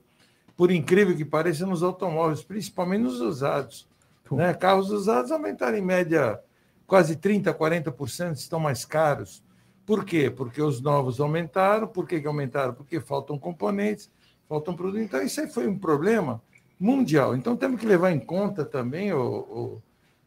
[0.56, 3.88] por incrível que pareça, nos automóveis, principalmente nos usados.
[4.32, 4.54] Né?
[4.54, 6.40] Carros usados aumentaram em média
[6.86, 9.44] quase 30%, 40%, estão mais caros.
[9.86, 10.30] Por quê?
[10.30, 11.88] Porque os novos aumentaram.
[11.88, 12.74] Por que, que aumentaram?
[12.74, 14.10] Porque faltam componentes,
[14.48, 15.02] faltam produtos.
[15.02, 16.42] Então, isso aí foi um problema
[16.80, 17.36] mundial.
[17.36, 19.82] Então, temos que levar em conta também, o,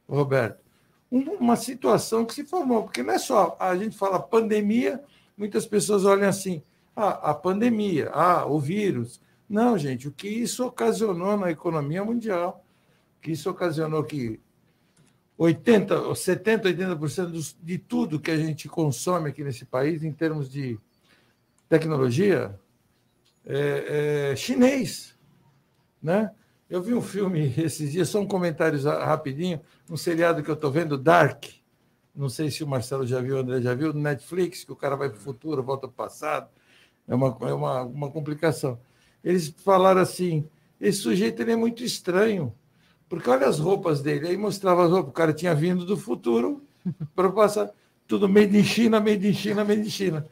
[0.09, 0.64] Roberto,
[1.11, 5.03] uma situação que se formou, porque não é só a gente fala pandemia,
[5.37, 6.63] muitas pessoas olham assim,
[6.97, 9.21] ah, a pandemia, ah, o vírus.
[9.49, 12.65] Não, gente, o que isso ocasionou na economia mundial,
[13.21, 14.41] que isso ocasionou que
[15.37, 20.79] 80, 70, 80% de tudo que a gente consome aqui nesse país, em termos de
[21.69, 22.59] tecnologia,
[23.45, 25.19] é, é chinês,
[26.03, 26.31] né?
[26.71, 30.71] Eu vi um filme esses dias, só um comentário rapidinho, um seriado que eu estou
[30.71, 31.45] vendo, Dark.
[32.15, 34.77] Não sei se o Marcelo já viu, o André já viu, no Netflix, que o
[34.77, 36.49] cara vai para o futuro, volta para o passado.
[37.09, 38.79] É uma, é uma, uma complicação.
[39.23, 40.49] Eles falaram assim:
[40.81, 42.55] esse sujeito ele é muito estranho,
[43.09, 44.29] porque olha as roupas dele.
[44.29, 46.63] Aí mostrava as roupas, o cara tinha vindo do futuro
[47.15, 47.71] para passar
[48.07, 50.27] tudo made in China, made in China, made in China.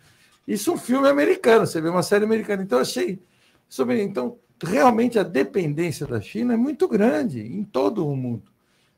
[0.46, 2.62] Isso é um filme americano, você vê uma série americana.
[2.62, 3.20] Então, achei.
[3.68, 8.51] Sobre, então, realmente a dependência da China é muito grande em todo o mundo.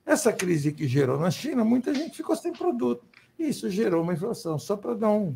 [0.06, 3.04] Essa crise que gerou na China, muita gente ficou sem produto.
[3.38, 5.34] E isso gerou uma inflação, só para dar um,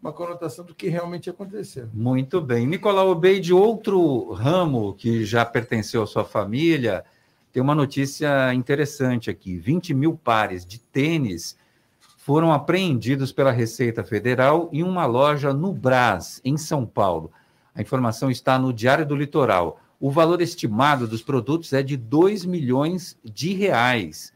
[0.00, 1.88] uma conotação do que realmente aconteceu.
[1.92, 2.66] Muito bem.
[2.66, 7.04] Nicolau Obeide, outro ramo que já pertenceu à sua família,
[7.52, 11.56] tem uma notícia interessante aqui: 20 mil pares de tênis
[12.18, 17.30] foram apreendidos pela Receita Federal em uma loja no Brás, em São Paulo.
[17.74, 19.80] A informação está no Diário do Litoral.
[20.00, 24.32] O valor estimado dos produtos é de 2 milhões de reais.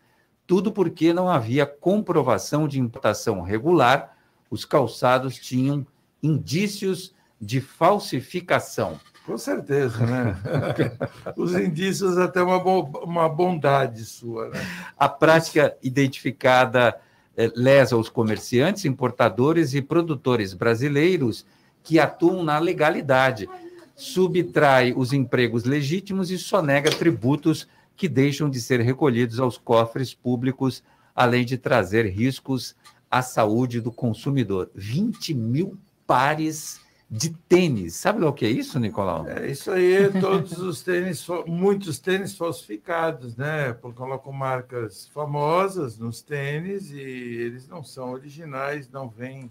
[0.46, 4.16] Tudo porque não havia comprovação de importação regular,
[4.50, 5.86] os calçados tinham
[6.22, 8.98] indícios de falsificação.
[9.24, 10.36] Com certeza, né?
[11.36, 14.48] Os indícios até uma, uma bondade sua.
[14.48, 14.58] Né?
[14.98, 16.98] A prática identificada
[17.36, 21.44] eh, lesa os comerciantes, importadores e produtores brasileiros
[21.82, 23.48] que atuam na legalidade,
[23.98, 30.84] subtrai os empregos legítimos e sonega tributos que deixam de ser recolhidos aos cofres públicos,
[31.12, 32.76] além de trazer riscos
[33.10, 34.70] à saúde do consumidor.
[34.72, 36.80] 20 mil pares
[37.10, 37.96] de tênis.
[37.96, 39.26] Sabe o que é isso, Nicolau?
[39.26, 43.72] É isso aí, todos os tênis, muitos tênis falsificados, né?
[43.72, 49.50] Colocam marcas famosas nos tênis e eles não são originais, não vêm.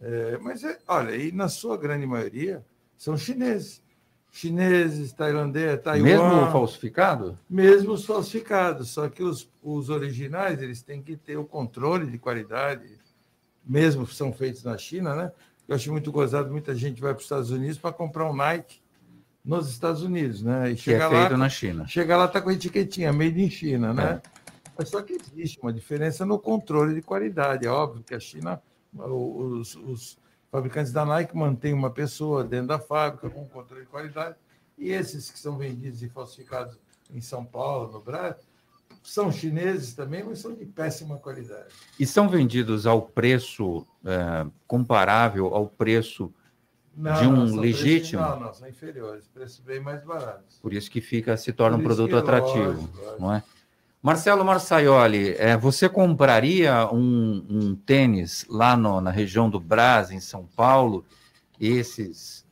[0.00, 2.64] É, mas, é, olha, e na sua grande maioria
[2.96, 3.81] são chineses.
[4.34, 6.02] Chineses, tailandeses, Taiwan.
[6.02, 7.38] Mesmo falsificado?
[7.48, 12.18] Mesmo os falsificados, só que os, os originais eles têm que ter o controle de
[12.18, 12.98] qualidade,
[13.64, 15.32] mesmo são feitos na China, né?
[15.68, 18.80] Eu acho muito gozado, muita gente vai para os Estados Unidos para comprar um Nike
[19.44, 20.70] nos Estados Unidos, né?
[20.70, 21.86] E que é feito lá, na China.
[21.86, 24.22] Chega lá, está com a etiquetinha, made in China, né?
[24.24, 24.42] É.
[24.78, 27.66] Mas só que existe uma diferença no controle de qualidade.
[27.66, 28.62] É óbvio que a China,
[28.94, 30.18] os, os
[30.52, 34.36] fabricantes da Nike mantêm uma pessoa dentro da fábrica com controle de qualidade,
[34.76, 36.78] e esses que são vendidos e falsificados
[37.10, 38.36] em São Paulo, no Brasil,
[39.02, 41.74] são chineses também, mas são de péssima qualidade.
[41.98, 46.32] E são vendidos ao preço é, comparável ao preço
[46.94, 48.22] não, de um não, legítimo?
[48.22, 50.58] Preços, não, não, são inferiores, preços bem mais baratos.
[50.60, 53.22] Por isso que fica, se torna um produto atrativo, lógico, lógico.
[53.22, 53.42] não é?
[54.02, 60.18] Marcelo Marçaioli, é, você compraria um, um tênis lá no, na região do Brás, em
[60.18, 61.04] São Paulo,
[61.60, 62.44] esses,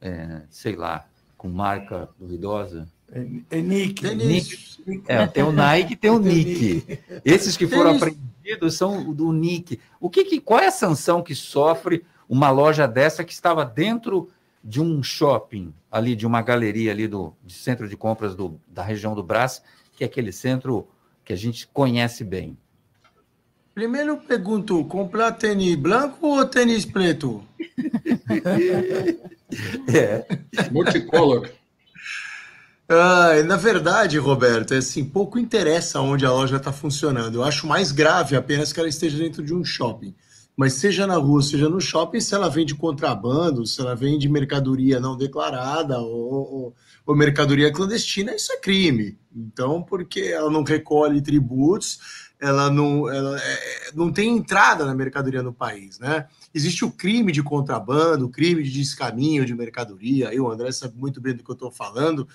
[0.00, 1.06] é, sei lá,
[1.38, 2.88] com marca duvidosa?
[3.12, 4.04] É, é Nick.
[4.04, 5.04] É, Nick.
[5.06, 6.98] é, tem o Nike tem o Nick.
[7.24, 9.78] Esses que foram apreendidos são do Nick.
[10.00, 14.28] O que, que, qual é a sanção que sofre uma loja dessa que estava dentro
[14.62, 18.82] de um shopping, ali, de uma galeria ali do de centro de compras do, da
[18.82, 19.62] região do Brás,
[19.96, 20.88] que é aquele centro
[21.26, 22.56] que a gente conhece bem?
[23.74, 27.42] Primeiro pergunto, comprar tênis branco ou tênis preto?
[29.92, 30.24] é.
[30.70, 31.50] Multicolor.
[32.88, 37.34] Ah, na verdade, Roberto, é assim, pouco interessa onde a loja está funcionando.
[37.34, 40.14] Eu acho mais grave apenas que ela esteja dentro de um shopping.
[40.56, 44.98] Mas seja na rua, seja no shopping, se ela vende contrabando, se ela vende mercadoria
[44.98, 49.18] não declarada ou, ou, ou mercadoria clandestina, isso é crime.
[49.34, 55.42] Então, porque ela não recolhe tributos, ela não, ela é, não tem entrada na mercadoria
[55.42, 56.26] no país, né?
[56.54, 60.96] Existe o crime de contrabando, o crime de descaminho de mercadoria, aí o André sabe
[60.96, 62.26] muito bem do que eu estou falando,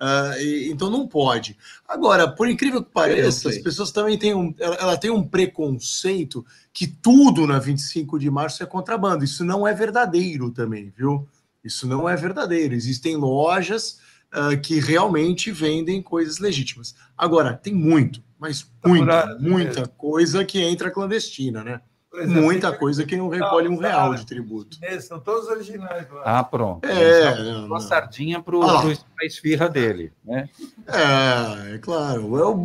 [0.00, 1.58] Uh, e, então não pode.
[1.86, 6.42] Agora, por incrível que pareça, as pessoas também têm um, ela, ela, tem um preconceito
[6.72, 9.24] que tudo na 25 de março é contrabando.
[9.24, 11.28] Isso não é verdadeiro também, viu?
[11.64, 12.74] Isso não é verdadeiro.
[12.74, 13.98] Existem lojas
[14.32, 16.94] uh, que realmente vendem coisas legítimas.
[17.16, 21.80] Agora, tem muito, mas muita, muita coisa que entra clandestina, né?
[22.12, 24.76] Exemplo, Muita coisa que não recolhe um real de tributo.
[25.00, 26.10] são todos originais.
[26.10, 26.22] Lá.
[26.24, 26.84] Ah, pronto.
[26.84, 30.12] É, uma sardinha para a esfirra dele.
[30.24, 30.48] Né?
[30.88, 32.36] É, é claro.
[32.36, 32.60] Eu,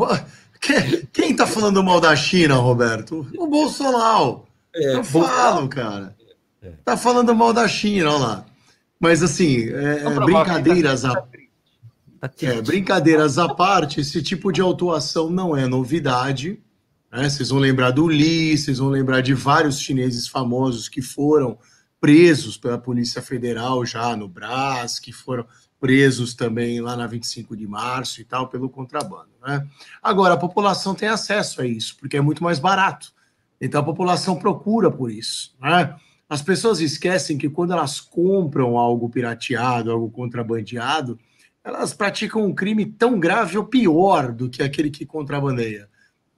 [1.13, 3.27] quem está falando mal da China, Roberto?
[3.37, 4.45] O Bolsonaro.
[4.73, 6.15] É, Eu falo, cara.
[6.61, 6.71] É.
[6.83, 8.45] Tá falando mal da China, olha lá.
[8.99, 11.15] Mas assim, é, é brincadeiras a...
[12.19, 16.59] Tá é, brincadeiras à parte, esse tipo de autuação não é novidade.
[17.11, 17.29] Né?
[17.29, 21.57] Vocês vão lembrar do Li, vocês vão lembrar de vários chineses famosos que foram
[21.99, 25.45] presos pela Polícia Federal já no Brás, que foram
[25.85, 29.29] presos também lá na 25 de março e tal, pelo contrabando.
[29.45, 29.63] Né?
[30.01, 33.13] Agora, a população tem acesso a isso, porque é muito mais barato.
[33.61, 35.55] Então, a população procura por isso.
[35.61, 35.95] Né?
[36.27, 41.19] As pessoas esquecem que quando elas compram algo pirateado, algo contrabandeado,
[41.63, 45.87] elas praticam um crime tão grave ou pior do que aquele que contrabandeia.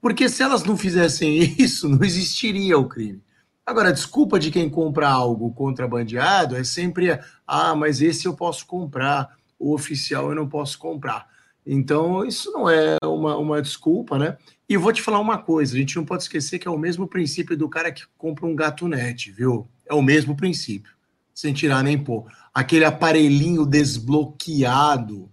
[0.01, 3.23] Porque se elas não fizessem isso, não existiria o crime.
[3.65, 8.65] Agora, a desculpa de quem compra algo contrabandeado é sempre: ah, mas esse eu posso
[8.65, 11.27] comprar, o oficial eu não posso comprar.
[11.65, 14.37] Então, isso não é uma, uma desculpa, né?
[14.69, 17.07] E vou te falar uma coisa: a gente não pode esquecer que é o mesmo
[17.07, 19.67] princípio do cara que compra um gato net, viu?
[19.85, 20.93] É o mesmo princípio,
[21.33, 22.25] sem tirar nem pôr.
[22.53, 25.29] Aquele aparelhinho desbloqueado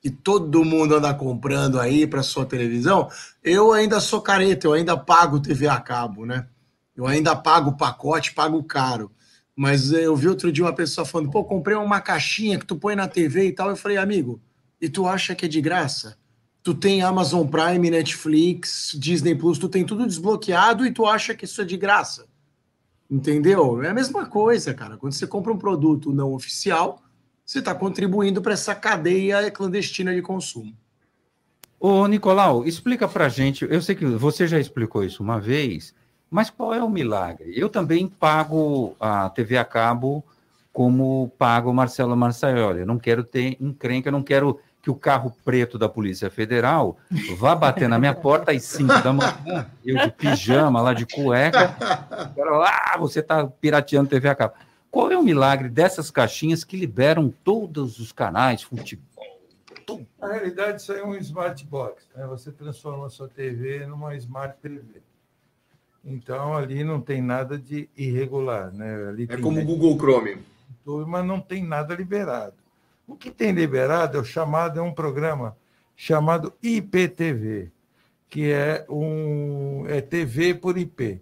[0.00, 3.08] que todo mundo anda comprando aí para sua televisão,
[3.42, 6.46] eu ainda sou careta, eu ainda pago TV a cabo, né?
[6.94, 9.10] Eu ainda pago o pacote, pago caro.
[9.56, 12.96] Mas eu vi outro dia uma pessoa falando, pô, comprei uma caixinha que tu põe
[12.96, 13.70] na TV e tal.
[13.70, 14.40] Eu falei, amigo,
[14.80, 16.18] e tu acha que é de graça?
[16.62, 21.44] Tu tem Amazon Prime, Netflix, Disney Plus, tu tem tudo desbloqueado e tu acha que
[21.44, 22.26] isso é de graça.
[23.10, 23.82] Entendeu?
[23.82, 24.96] É a mesma coisa, cara.
[24.96, 27.02] Quando você compra um produto não oficial,
[27.44, 30.74] você está contribuindo para essa cadeia clandestina de consumo.
[31.78, 33.66] Ô, Nicolau, explica para gente.
[33.68, 35.94] Eu sei que você já explicou isso uma vez,
[36.30, 37.52] mas qual é o milagre?
[37.54, 40.24] Eu também pago a TV a cabo
[40.72, 42.80] como pago o Marcelo Marçaioli.
[42.80, 46.98] Eu não quero ter encrenca, eu não quero que o carro preto da Polícia Federal
[47.38, 51.74] vá bater na minha porta às 5 da manhã, eu de pijama, lá de cueca,
[52.34, 54.54] quero, ah, você está pirateando TV a cabo.
[54.90, 59.04] Qual é o milagre dessas caixinhas que liberam todos os canais, futebol?
[60.20, 62.06] Na realidade, isso aí é um smart box.
[62.14, 62.26] Né?
[62.26, 65.02] Você transforma a sua TV numa smart TV.
[66.04, 68.72] Então, ali não tem nada de irregular.
[68.72, 69.08] Né?
[69.08, 70.38] Ali é como o Google Chrome.
[71.06, 72.54] Mas não tem nada liberado.
[73.06, 75.56] O que tem liberado é o chamado, é um programa
[75.96, 77.70] chamado IPTV,
[78.28, 81.20] que é um é TV por IP.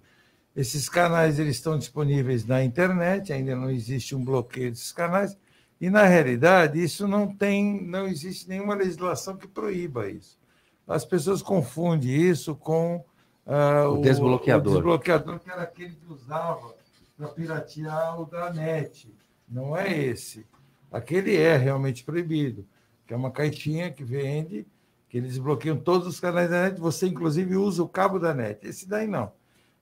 [0.54, 5.36] Esses canais eles estão disponíveis na internet, ainda não existe um bloqueio desses canais,
[5.80, 10.38] e na realidade isso não tem, não existe nenhuma legislação que proíba isso.
[10.86, 13.04] As pessoas confundem isso com
[13.46, 14.72] uh, o, desbloqueador.
[14.72, 16.74] o desbloqueador que era aquele que usava
[17.16, 19.12] para piratear o da net.
[19.48, 20.46] Não é esse.
[20.90, 22.66] Aquele é realmente proibido,
[23.06, 24.66] que é uma caixinha que vende,
[25.08, 28.66] que eles bloqueiam todos os canais da net, você inclusive usa o cabo da net.
[28.66, 29.32] Esse daí não.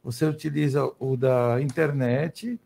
[0.03, 2.59] Você utiliza o da internet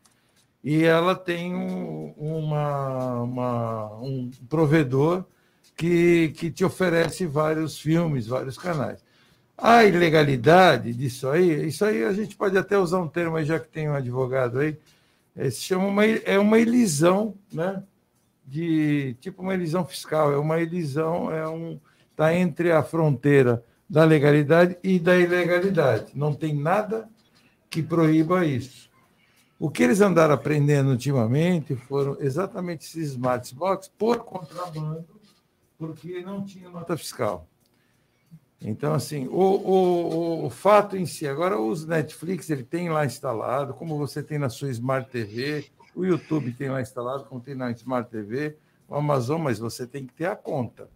[0.63, 5.25] e ela tem um, uma, uma, um provedor
[5.77, 9.04] que, que te oferece vários filmes, vários canais.
[9.57, 13.59] A ilegalidade disso aí, isso aí a gente pode até usar um termo aí, já
[13.59, 14.77] que tem um advogado aí,
[15.37, 17.83] é, se chama uma, é uma elisão, né?
[18.47, 21.79] De tipo uma elisão fiscal, é uma elisão, é um
[22.15, 26.13] está entre a fronteira da legalidade e da ilegalidade.
[26.15, 27.09] Não tem nada
[27.69, 28.89] que proíba isso.
[29.59, 35.05] O que eles andaram aprendendo ultimamente foram exatamente esses smart box por contrabando,
[35.77, 37.49] porque não tinha nota fiscal.
[38.61, 43.75] Então, assim, o, o, o, fato em si, agora os Netflix ele tem lá instalado,
[43.75, 47.71] como você tem na sua Smart TV, o YouTube tem lá instalado, como tem na
[47.73, 48.57] Smart TV,
[48.89, 50.89] o Amazon, mas você tem que ter a conta.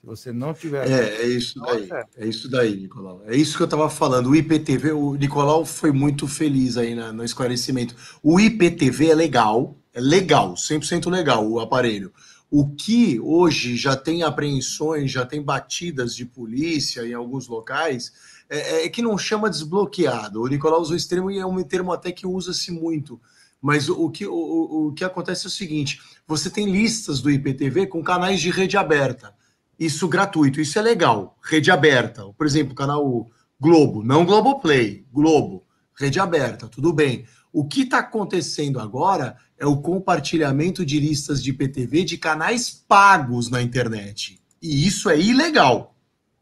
[0.00, 0.88] Se você não tiver.
[0.88, 1.88] É, é isso daí.
[2.16, 3.22] É isso daí, Nicolau.
[3.26, 4.30] É isso que eu estava falando.
[4.30, 7.94] O IPTV, o Nicolau foi muito feliz aí no esclarecimento.
[8.22, 12.12] O IPTV é legal, é legal, 100% legal o aparelho.
[12.50, 18.12] O que hoje já tem apreensões, já tem batidas de polícia em alguns locais,
[18.48, 20.42] é, é que não chama desbloqueado.
[20.42, 23.20] O Nicolau usou esse e é um termo até que usa-se muito.
[23.60, 27.30] Mas o, o que, o, o que acontece é o seguinte: você tem listas do
[27.30, 29.34] IPTV com canais de rede aberta.
[29.78, 31.36] Isso gratuito, isso é legal.
[31.42, 32.24] Rede aberta.
[32.32, 33.26] Por exemplo, o canal
[33.60, 35.64] Globo, não Globoplay, Globo,
[35.98, 37.26] rede aberta, tudo bem.
[37.52, 43.48] O que está acontecendo agora é o compartilhamento de listas de IPTV de canais pagos
[43.48, 44.40] na internet.
[44.62, 45.94] E isso é ilegal.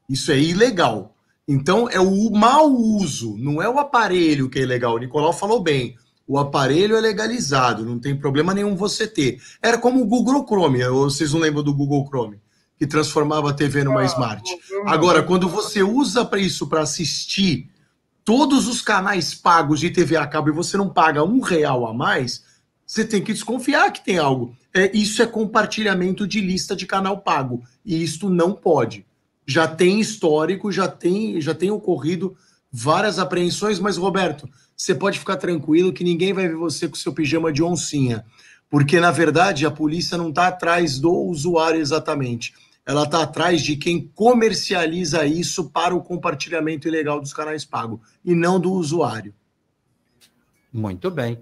[0.08, 1.14] Isso é ilegal.
[1.46, 4.94] Então é o mau uso, não é o aparelho que é ilegal.
[4.94, 5.96] O Nicolau falou bem.
[6.26, 9.42] O aparelho é legalizado, não tem problema nenhum você ter.
[9.62, 12.40] Era como o Google Chrome, vocês não lembram do Google Chrome,
[12.78, 14.42] que transformava a TV numa ah, smart.
[14.86, 17.68] Agora, quando você usa para isso para assistir
[18.24, 21.92] todos os canais pagos de TV a cabo e você não paga um real a
[21.92, 22.42] mais,
[22.87, 24.57] você tem que desconfiar que tem algo.
[24.72, 27.62] É, isso é compartilhamento de lista de canal pago.
[27.85, 29.07] E isto não pode.
[29.47, 32.37] Já tem histórico, já tem, já tem ocorrido
[32.70, 37.12] várias apreensões, mas, Roberto, você pode ficar tranquilo que ninguém vai ver você com seu
[37.12, 38.24] pijama de oncinha.
[38.68, 42.53] Porque, na verdade, a polícia não está atrás do usuário exatamente.
[42.85, 48.35] Ela está atrás de quem comercializa isso para o compartilhamento ilegal dos canais pagos, e
[48.35, 49.32] não do usuário.
[50.72, 51.39] Muito bem.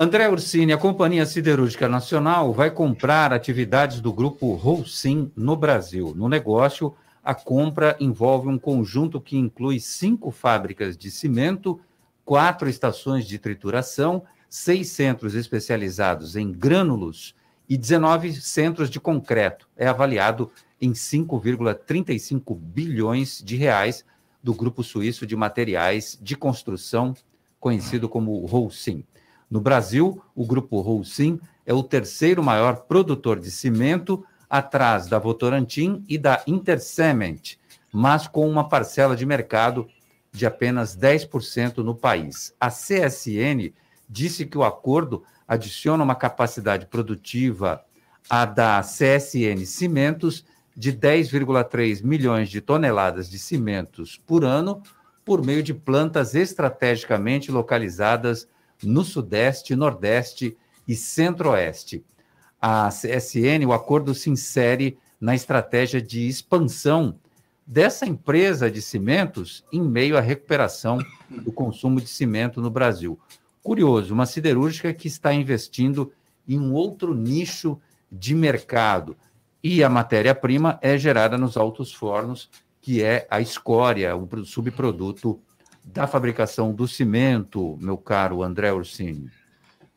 [0.00, 6.14] André Ursini, a Companhia Siderúrgica Nacional vai comprar atividades do grupo Holcim no Brasil.
[6.14, 6.94] No negócio,
[7.24, 11.80] a compra envolve um conjunto que inclui cinco fábricas de cimento,
[12.24, 17.34] quatro estações de trituração, seis centros especializados em grânulos
[17.68, 19.68] e 19 centros de concreto.
[19.76, 20.48] É avaliado
[20.80, 24.04] em 5,35 bilhões de reais
[24.40, 27.14] do grupo suíço de materiais de construção,
[27.58, 29.04] conhecido como Holcim.
[29.50, 36.02] No Brasil, o grupo Holcim é o terceiro maior produtor de cimento, atrás da Votorantim
[36.08, 37.56] e da Intercement,
[37.92, 39.86] mas com uma parcela de mercado
[40.32, 42.54] de apenas 10% no país.
[42.60, 43.72] A CSN
[44.08, 47.82] disse que o acordo adiciona uma capacidade produtiva
[48.28, 50.44] à da CSN Cimentos
[50.76, 54.82] de 10,3 milhões de toneladas de cimentos por ano,
[55.24, 58.46] por meio de plantas estrategicamente localizadas
[58.82, 60.56] no Sudeste, Nordeste
[60.86, 62.04] e Centro-Oeste.
[62.60, 67.18] A CSN, o acordo se insere na estratégia de expansão
[67.66, 70.98] dessa empresa de cimentos em meio à recuperação
[71.28, 73.18] do consumo de cimento no Brasil.
[73.62, 76.10] Curioso, uma siderúrgica que está investindo
[76.48, 77.78] em um outro nicho
[78.10, 79.16] de mercado.
[79.62, 82.48] E a matéria-prima é gerada nos altos fornos,
[82.80, 85.38] que é a escória, o subproduto
[85.92, 89.30] da fabricação do cimento, meu caro André Ursini.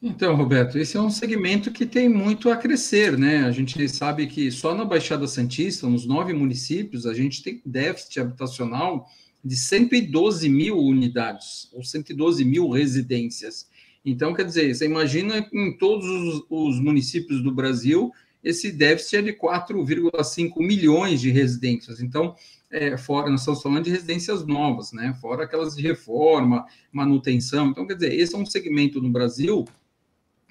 [0.01, 3.43] Então, Roberto, esse é um segmento que tem muito a crescer, né?
[3.43, 8.19] A gente sabe que só na Baixada Santista, nos nove municípios, a gente tem déficit
[8.19, 9.05] habitacional
[9.43, 13.69] de 112 mil unidades, ou 112 mil residências.
[14.03, 18.11] Então, quer dizer, você imagina em todos os, os municípios do Brasil,
[18.43, 22.01] esse déficit é de 4,5 milhões de residências.
[22.01, 22.35] Então,
[22.71, 25.13] é, fora, nós estamos falando de residências novas, né?
[25.19, 27.67] Fora aquelas de reforma, manutenção.
[27.67, 29.65] Então, quer dizer, esse é um segmento no Brasil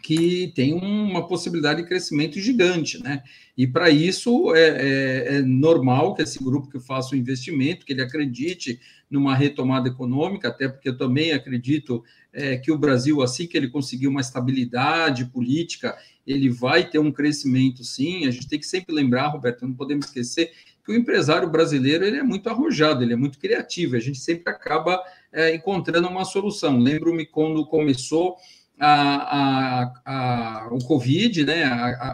[0.02, 3.22] que tem uma possibilidade de crescimento gigante, né?
[3.56, 7.92] E para isso é, é, é, normal que esse grupo que faça o investimento, que
[7.92, 12.02] ele acredite numa retomada econômica, até porque eu também acredito
[12.32, 15.96] é, que o Brasil, assim que ele conseguir uma estabilidade política,
[16.26, 18.26] ele vai ter um crescimento sim.
[18.26, 20.52] A gente tem que sempre lembrar, Roberto, não podemos esquecer
[20.90, 24.52] que o empresário brasileiro ele é muito arrojado, ele é muito criativo, a gente sempre
[24.52, 25.00] acaba
[25.32, 26.78] é, encontrando uma solução.
[26.78, 28.36] Lembro-me quando começou
[28.76, 31.64] a, a, a, o Covid, né,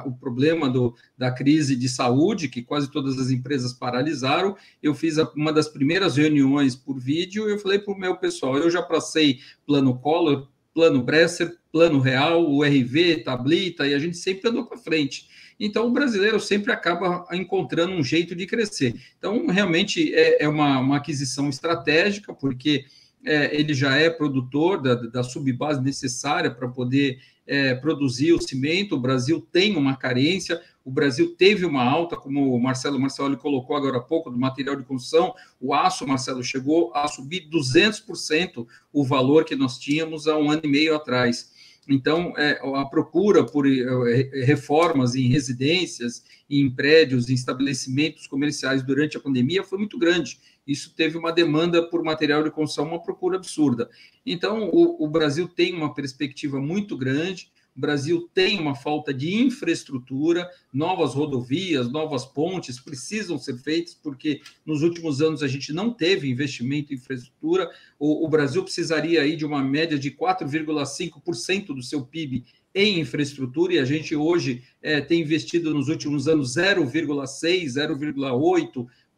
[0.05, 5.17] o problema do, da crise de saúde, que quase todas as empresas paralisaram, eu fiz
[5.35, 8.83] uma das primeiras reuniões por vídeo e eu falei para o meu pessoal, eu já
[8.83, 14.67] passei plano Collor, plano Bresser, plano Real, o RV, Tablita, e a gente sempre andou
[14.67, 15.27] para frente.
[15.59, 18.95] Então, o brasileiro sempre acaba encontrando um jeito de crescer.
[19.19, 22.85] Então, realmente é, é uma, uma aquisição estratégica, porque
[23.25, 28.95] é, ele já é produtor da, da subbase necessária para poder é, produzir o cimento.
[28.95, 33.77] O Brasil tem uma carência, o Brasil teve uma alta, como o Marcelo Marcelo colocou
[33.77, 35.35] agora há pouco, do material de construção.
[35.61, 40.63] O aço, Marcelo, chegou a subir 200% o valor que nós tínhamos há um ano
[40.65, 41.53] e meio atrás.
[41.89, 49.17] Então, é, a procura por é, reformas em residências, em prédios, em estabelecimentos comerciais durante
[49.17, 50.39] a pandemia foi muito grande.
[50.67, 53.89] Isso teve uma demanda por material de construção, uma procura absurda.
[54.25, 57.51] Então, o, o Brasil tem uma perspectiva muito grande.
[57.77, 64.41] O Brasil tem uma falta de infraestrutura, novas rodovias, novas pontes precisam ser feitas, porque
[64.65, 67.71] nos últimos anos a gente não teve investimento em infraestrutura.
[67.99, 73.75] O, o Brasil precisaria aí de uma média de 4,5% do seu PIB em infraestrutura,
[73.75, 77.65] e a gente hoje é, tem investido nos últimos anos 0,6%,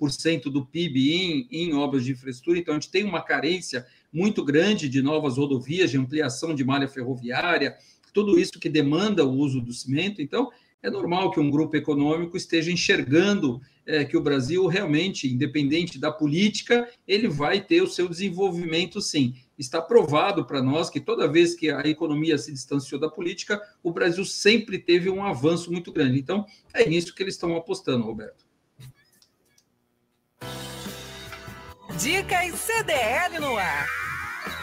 [0.00, 4.44] 0,8% do PIB em, em obras de infraestrutura, então a gente tem uma carência muito
[4.44, 7.76] grande de novas rodovias, de ampliação de malha ferroviária,
[8.12, 10.20] tudo isso que demanda o uso do cimento.
[10.22, 10.50] Então,
[10.82, 16.12] é normal que um grupo econômico esteja enxergando é, que o Brasil realmente, independente da
[16.12, 19.34] política, ele vai ter o seu desenvolvimento sim.
[19.59, 23.90] Está provado para nós que toda vez que a economia se distanciou da política, o
[23.90, 26.18] Brasil sempre teve um avanço muito grande.
[26.18, 28.46] Então, é nisso que eles estão apostando, Roberto.
[31.98, 33.88] Dicas CDL no ar.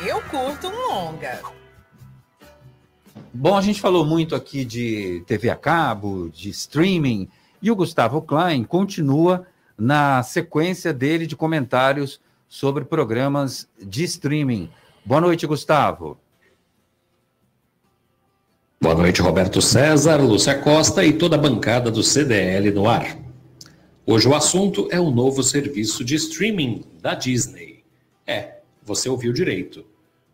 [0.08, 1.64] Eu curto um longa.
[3.38, 7.28] Bom, a gente falou muito aqui de TV a cabo, de streaming,
[7.62, 9.46] e o Gustavo Klein continua
[9.78, 14.70] na sequência dele de comentários sobre programas de streaming.
[15.04, 16.18] Boa noite, Gustavo.
[18.80, 23.18] Boa noite, Roberto César, Lúcia Costa e toda a bancada do CDL no ar.
[24.06, 27.84] Hoje o assunto é o novo serviço de streaming da Disney.
[28.26, 29.86] É, você ouviu direito.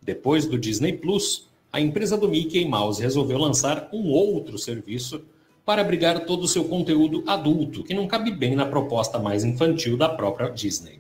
[0.03, 5.21] Depois do Disney Plus, a empresa do Mickey Mouse resolveu lançar um outro serviço
[5.65, 9.95] para abrigar todo o seu conteúdo adulto, que não cabe bem na proposta mais infantil
[9.95, 10.99] da própria Disney.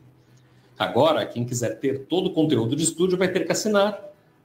[0.79, 3.99] Agora, quem quiser ter todo o conteúdo de estúdio vai ter que assinar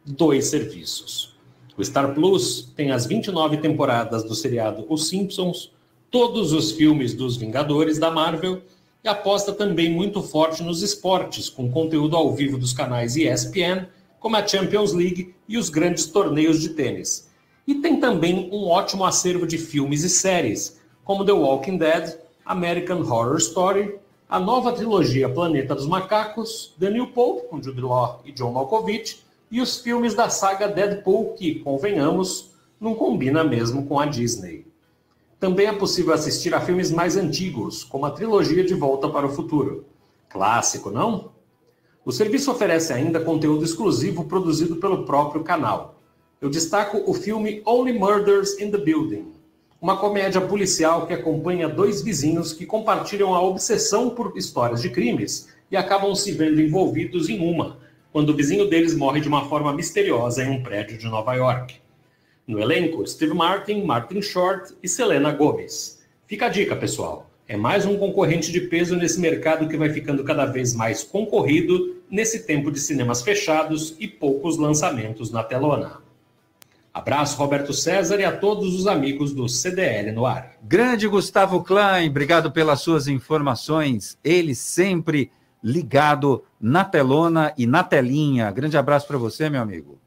[0.05, 1.37] dois serviços.
[1.77, 5.71] O Star Plus tem as 29 temporadas do seriado Os Simpsons,
[6.11, 8.63] todos os filmes dos Vingadores da Marvel
[9.05, 13.87] e aposta também muito forte nos esportes, com conteúdo ao vivo dos canais ESPN,
[14.21, 17.31] como a Champions League e os grandes torneios de tênis.
[17.67, 23.01] E tem também um ótimo acervo de filmes e séries, como The Walking Dead, American
[23.01, 23.99] Horror Story,
[24.29, 29.25] a nova trilogia Planeta dos Macacos, The New Pope, com Jude Law e John Malkovich,
[29.51, 32.51] e os filmes da saga Deadpool, que, convenhamos,
[32.81, 34.67] não combina mesmo com a Disney.
[35.39, 39.31] Também é possível assistir a filmes mais antigos, como a trilogia De Volta para o
[39.31, 39.85] Futuro.
[40.29, 41.31] Clássico, não?
[42.07, 46.01] O serviço oferece ainda conteúdo exclusivo produzido pelo próprio canal.
[46.41, 49.33] Eu destaco o filme Only Murders in the Building,
[49.83, 55.49] uma comédia policial que acompanha dois vizinhos que compartilham a obsessão por histórias de crimes
[55.69, 57.77] e acabam se vendo envolvidos em uma,
[58.13, 61.75] quando o vizinho deles morre de uma forma misteriosa em um prédio de Nova York.
[62.47, 66.01] No elenco, Steve Martin, Martin Short e Selena Gomez.
[66.29, 67.29] Fica a dica, pessoal.
[67.49, 71.96] É mais um concorrente de peso nesse mercado que vai ficando cada vez mais concorrido
[72.11, 76.01] nesse tempo de cinemas fechados e poucos lançamentos na telona.
[76.93, 80.53] Abraço, Roberto César, e a todos os amigos do CDL no ar.
[80.63, 84.19] Grande Gustavo Klein, obrigado pelas suas informações.
[84.25, 85.31] Ele sempre
[85.63, 88.51] ligado na telona e na telinha.
[88.51, 89.99] Grande abraço para você, meu amigo.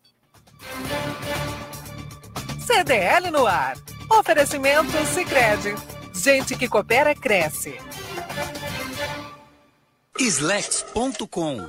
[2.61, 3.77] CDL no ar.
[4.11, 5.75] Oferecimento Sicredi.
[6.15, 7.77] Gente que coopera cresce.
[10.19, 11.69] Slex.com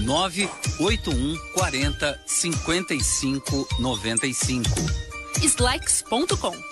[0.00, 4.66] 981 40 55 95.
[5.42, 6.71] Slacks.com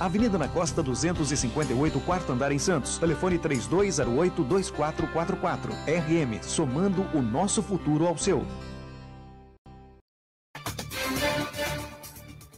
[0.00, 2.98] Avenida na Costa 258, quarto andar em Santos.
[2.98, 5.70] Telefone 3208-2444.
[5.86, 8.44] RM, somando o nosso futuro ao seu.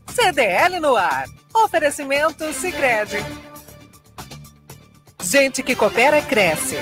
[0.09, 1.27] CDL no ar.
[1.55, 3.19] Oferecimento Sicredi.
[5.23, 6.77] Gente que coopera cresce.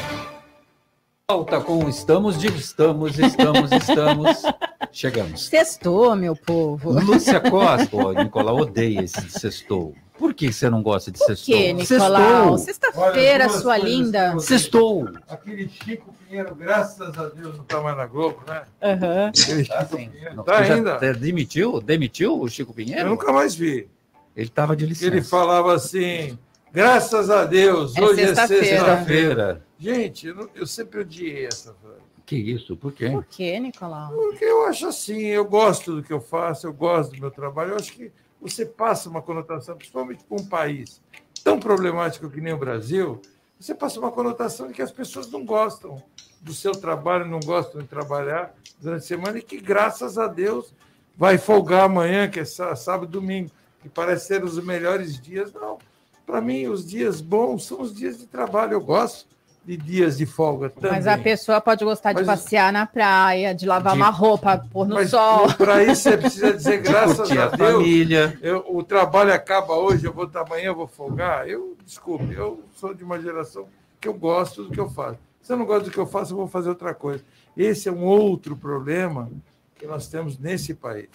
[1.30, 4.42] Volta com estamos, de estamos, estamos, estamos.
[4.92, 5.46] Chegamos.
[5.46, 6.92] Sextou, meu povo.
[7.00, 7.86] Lúcia Costa.
[7.86, 9.94] Pô, Nicolau odeia esse sextou.
[10.18, 11.54] Por que você não gosta de sextou?
[11.56, 12.58] Por que, Nicolau?
[12.58, 14.36] Sexta-feira, sua linda.
[14.40, 15.08] Sextou.
[15.28, 18.62] Aquele Chico Pinheiro, graças a Deus, não está mais na Globo, né?
[18.82, 19.30] Aham.
[19.34, 20.98] Chico Tá Tá já ainda.
[21.14, 21.80] Demitiu?
[21.80, 23.02] Demitiu o Chico Pinheiro?
[23.02, 23.88] Eu nunca mais vi.
[24.36, 25.06] Ele estava de licença.
[25.06, 26.36] Ele falava assim,
[26.72, 28.64] graças a Deus, É hoje é sexta-feira.
[28.64, 28.96] sexta-feira.
[28.96, 29.62] Sexta-feira.
[29.78, 32.07] Gente, eu, não- eu sempre odiei essa frase.
[32.28, 32.76] Que isso?
[32.76, 33.08] Por quê?
[33.08, 34.12] Por que, Nicolau?
[34.12, 37.70] Porque eu acho assim, eu gosto do que eu faço, eu gosto do meu trabalho.
[37.70, 41.00] Eu acho que você passa uma conotação, principalmente para um país
[41.42, 43.18] tão problemático que nem o Brasil,
[43.58, 46.02] você passa uma conotação de que as pessoas não gostam
[46.42, 50.74] do seu trabalho, não gostam de trabalhar durante a semana e que, graças a Deus,
[51.16, 53.50] vai folgar amanhã, que é sá- sábado e domingo,
[53.80, 55.50] que parece ser os melhores dias.
[55.54, 55.78] Não.
[56.26, 58.74] Para mim, os dias bons são os dias de trabalho.
[58.74, 59.26] Eu gosto
[59.68, 60.92] de dias de folga também.
[60.92, 64.64] Mas a pessoa pode gostar de Mas- passear na praia, de lavar De- uma roupa,
[64.72, 65.52] pôr no Mas sol.
[65.58, 67.72] para isso você precisa dizer graças a a Deus.
[67.72, 68.38] família.
[68.40, 71.46] eu- o trabalho acaba hoje, eu vou estar amanhã, eu vou folgar.
[71.46, 73.66] Eu, desculpe, eu sou de uma geração
[74.00, 75.18] que eu gosto do que eu faço.
[75.42, 77.22] Se eu não gosto do que eu faço, eu vou fazer outra coisa.
[77.54, 79.30] Esse é um outro problema
[79.74, 81.08] que nós temos nesse país.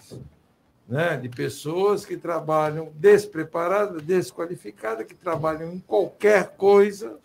[0.88, 1.16] Né?
[1.16, 7.16] De pessoas que trabalham despreparadas, desqualificadas, que trabalham em qualquer coisa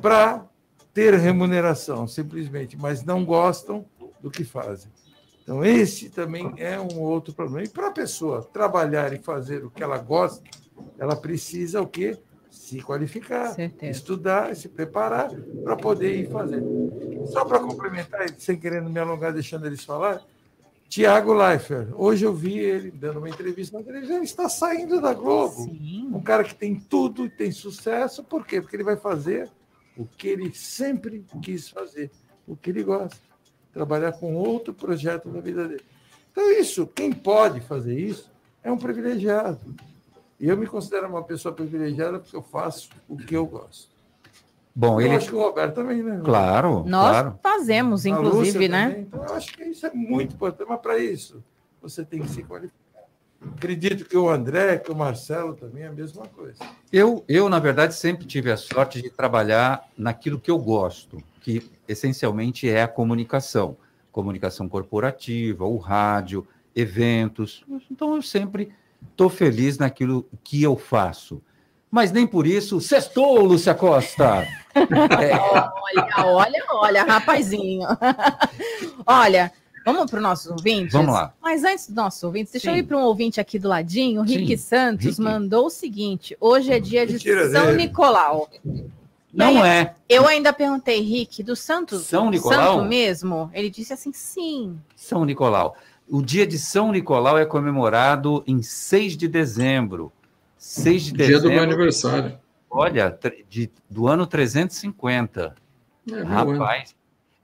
[0.00, 0.44] para
[0.92, 3.84] ter remuneração, simplesmente, mas não gostam
[4.20, 4.90] do que fazem.
[5.42, 7.66] Então, esse também é um outro problema.
[7.66, 10.42] E para a pessoa trabalhar e fazer o que ela gosta,
[10.98, 12.16] ela precisa o quê?
[12.50, 13.90] Se qualificar, Certeza.
[13.90, 15.30] estudar, se preparar
[15.62, 16.62] para poder ir fazer.
[17.26, 20.22] Só para complementar, sem querer me alongar, deixando eles falar,
[20.88, 25.12] Tiago Leifert, hoje eu vi ele dando uma entrevista na televisão, ele está saindo da
[25.12, 25.68] Globo.
[26.12, 28.60] Um cara que tem tudo, tem sucesso, por quê?
[28.60, 29.50] Porque ele vai fazer
[29.96, 32.10] o que ele sempre quis fazer,
[32.46, 33.20] o que ele gosta,
[33.72, 35.84] trabalhar com outro projeto na vida dele.
[36.30, 38.30] Então, isso, quem pode fazer isso
[38.62, 39.60] é um privilegiado.
[40.40, 43.94] E eu me considero uma pessoa privilegiada porque eu faço o que eu gosto.
[44.74, 45.16] Bom, eu ele.
[45.16, 46.20] acho que o Roberto também, né?
[46.24, 47.38] Claro, Nós claro.
[47.40, 48.96] fazemos, inclusive, né?
[49.06, 51.42] Então, eu acho que isso é muito importante, mas para isso
[51.80, 52.83] você tem que se qualificar.
[53.56, 56.58] Acredito que o André, que o Marcelo também é a mesma coisa.
[56.92, 61.70] Eu, eu, na verdade, sempre tive a sorte de trabalhar naquilo que eu gosto, que
[61.88, 63.76] essencialmente é a comunicação.
[64.10, 67.64] Comunicação corporativa, o rádio, eventos.
[67.90, 68.72] Então, eu sempre
[69.10, 71.42] estou feliz naquilo que eu faço.
[71.90, 74.46] Mas nem por isso, sextou, Lúcia Costa!
[74.74, 75.36] É,
[75.94, 77.86] Olha, olha, olha, rapazinho.
[79.06, 79.52] olha,
[79.84, 80.92] vamos para os nossos ouvintes?
[80.92, 81.32] Vamos lá.
[81.42, 82.80] Mas antes dos nossos ouvintes, deixa eu Sim.
[82.80, 84.20] ir para um ouvinte aqui do ladinho.
[84.20, 85.20] O Rick Sim, Santos Rick.
[85.20, 87.76] mandou o seguinte: hoje é dia de Mentira São dele.
[87.78, 88.48] Nicolau.
[89.32, 89.94] não é.
[90.08, 92.02] Eu ainda perguntei, Rick, do Santos?
[92.06, 92.78] São Nicolau?
[92.78, 93.50] Santo mesmo?
[93.52, 94.78] Ele disse assim: sim.
[94.96, 95.76] São Nicolau.
[96.08, 100.12] O dia de São Nicolau é comemorado em 6 de dezembro.
[100.58, 101.42] 6 de Dia dezembro.
[101.42, 102.38] do meu aniversário.
[102.70, 103.18] Olha,
[103.48, 105.54] de- do ano 350.
[106.12, 106.22] É.
[106.22, 106.94] Rapaz,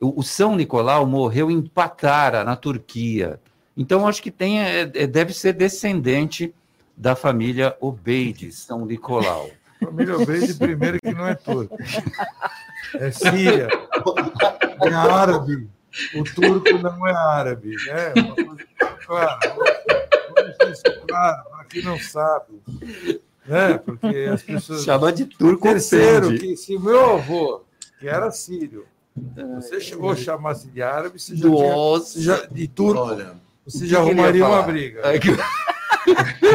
[0.00, 3.38] o, São Nicolau morreu em Patara, na Turquia.
[3.76, 6.54] Então, acho que tem, é, é, deve ser descendente
[6.96, 9.50] da família Obeide, São Nicolau.
[9.82, 11.76] Família Obeide, primeiro que não é turco.
[12.94, 13.68] É síria.
[14.82, 15.68] É árabe.
[16.14, 17.76] O turco não é árabe.
[17.86, 18.12] Né?
[18.44, 18.66] Coisa
[19.06, 19.38] clara.
[20.36, 22.62] Vamos isso claro, para quem não sabe.
[23.46, 23.78] Né?
[23.78, 24.84] Porque as pessoas.
[24.84, 27.64] Chama de turco Terceiro, que se meu avô,
[27.98, 28.86] que era sírio,
[29.56, 32.04] você chegou a chamar-se de árabe, você já, Nossa.
[32.04, 33.32] você já- de turco, Olha,
[33.64, 35.00] você já arrumaria uma briga.
[35.04, 36.50] É que- Olha,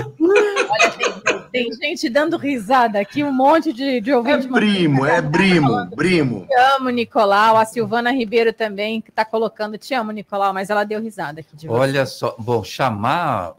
[1.51, 4.47] tem, tem gente dando risada aqui, um monte de, de é ouvinte.
[4.47, 6.45] primo, é primo, primo.
[6.47, 7.57] Te amo, Nicolau.
[7.57, 11.55] A Silvana Ribeiro também, que está colocando Te amo, Nicolau, mas ela deu risada aqui
[11.55, 11.73] de você.
[11.79, 13.53] Olha só, bom, chamar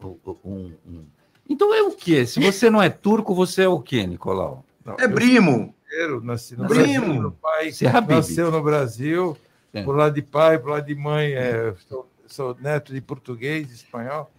[0.45, 1.05] um, um-
[1.49, 2.27] Então é o quê?
[2.27, 4.65] Se você não é turco, você é o quê, Nicolau?
[4.85, 5.75] Não, É eu primo.
[5.97, 6.85] Brasileiro, nasci no Primo.
[6.85, 9.37] Brasil, meu pai é nasceu no Brasil,
[9.73, 9.83] É.
[9.83, 14.31] por lado de pai, por lado de mãe, é, sou, sou neto de português, espanhol.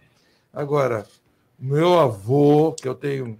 [0.52, 1.06] Agora,
[1.58, 3.38] meu avô, que eu tenho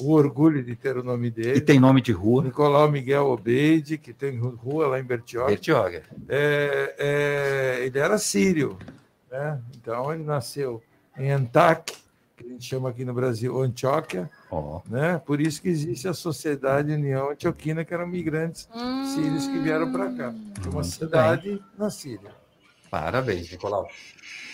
[0.00, 2.42] o orgulho de ter o nome E dele, tem nome de rua?
[2.42, 6.02] Nicolau Miguel Obeide, que tem rua lá em Bertioga, Bertioga.
[6.28, 8.78] é, é, ele era sírio,
[9.30, 9.60] né?
[9.78, 10.82] então ele nasceu
[11.18, 11.98] em Antac, que
[12.50, 15.20] a gente chama aqui no Brasil Antioquia, Ó, né?
[15.24, 18.68] Por isso que existe a Sociedade União Antioquina, que eram migrantes
[19.14, 20.34] sírios que vieram para cá.
[20.72, 22.32] Uma cidade na Síria.
[22.90, 23.86] parabéns, Nicolau.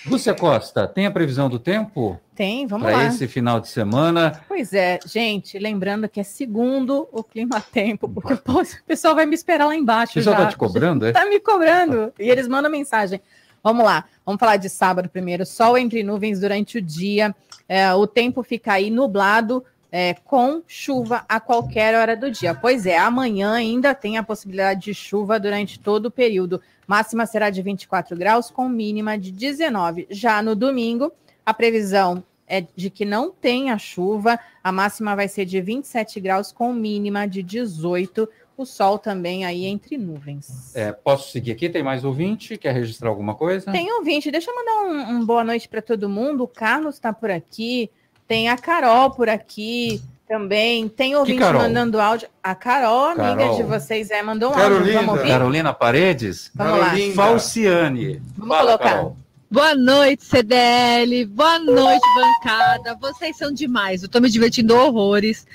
[0.05, 3.07] Lúcia Costa, tem a previsão do tempo Tem, vamos para lá.
[3.07, 4.41] esse final de semana?
[4.47, 9.35] Pois é, gente, lembrando que é segundo o clima-tempo, porque pô, o pessoal vai me
[9.35, 10.43] esperar lá embaixo O pessoal já.
[10.43, 11.13] está te cobrando, é?
[11.13, 12.13] Tá me cobrando.
[12.21, 13.21] E eles mandam mensagem.
[13.67, 15.45] Vamos lá, vamos falar de sábado primeiro.
[15.45, 17.35] Sol entre nuvens durante o dia.
[17.69, 22.55] É, o tempo fica aí nublado, é, com chuva a qualquer hora do dia.
[22.55, 26.63] Pois é, amanhã ainda tem a possibilidade de chuva durante todo o período.
[26.87, 30.07] Máxima será de 24 graus, com mínima de 19.
[30.11, 31.11] Já no domingo,
[31.45, 34.39] a previsão é de que não tenha chuva.
[34.63, 38.29] A máxima vai ser de 27 graus, com mínima de 18.
[38.57, 40.75] O sol também aí entre nuvens.
[40.75, 41.69] É, posso seguir aqui?
[41.69, 42.57] Tem mais ouvinte?
[42.57, 43.71] Quer registrar alguma coisa?
[43.71, 46.45] Tem ouvinte, deixa eu mandar um, um boa noite para todo mundo.
[46.45, 47.91] O Carlos está por aqui,
[48.27, 50.89] tem a Carol por aqui também.
[50.89, 52.29] Tem ouvinte mandando áudio.
[52.43, 53.57] A Carol, amiga Carol.
[53.57, 54.69] de vocês, é, mandou um áudio.
[54.69, 55.01] Carolina.
[55.01, 55.29] Vamos ouvir?
[55.29, 56.51] Carolina Paredes?
[56.55, 56.87] Vamos lá.
[56.87, 57.15] Carolina.
[57.15, 58.23] Falciane.
[58.37, 58.79] Vamos colocar.
[58.79, 59.17] Carol.
[59.49, 61.25] Boa noite, CDL.
[61.27, 62.97] Boa noite, bancada.
[63.01, 64.03] Vocês são demais.
[64.03, 65.47] Eu tô me divertindo horrores.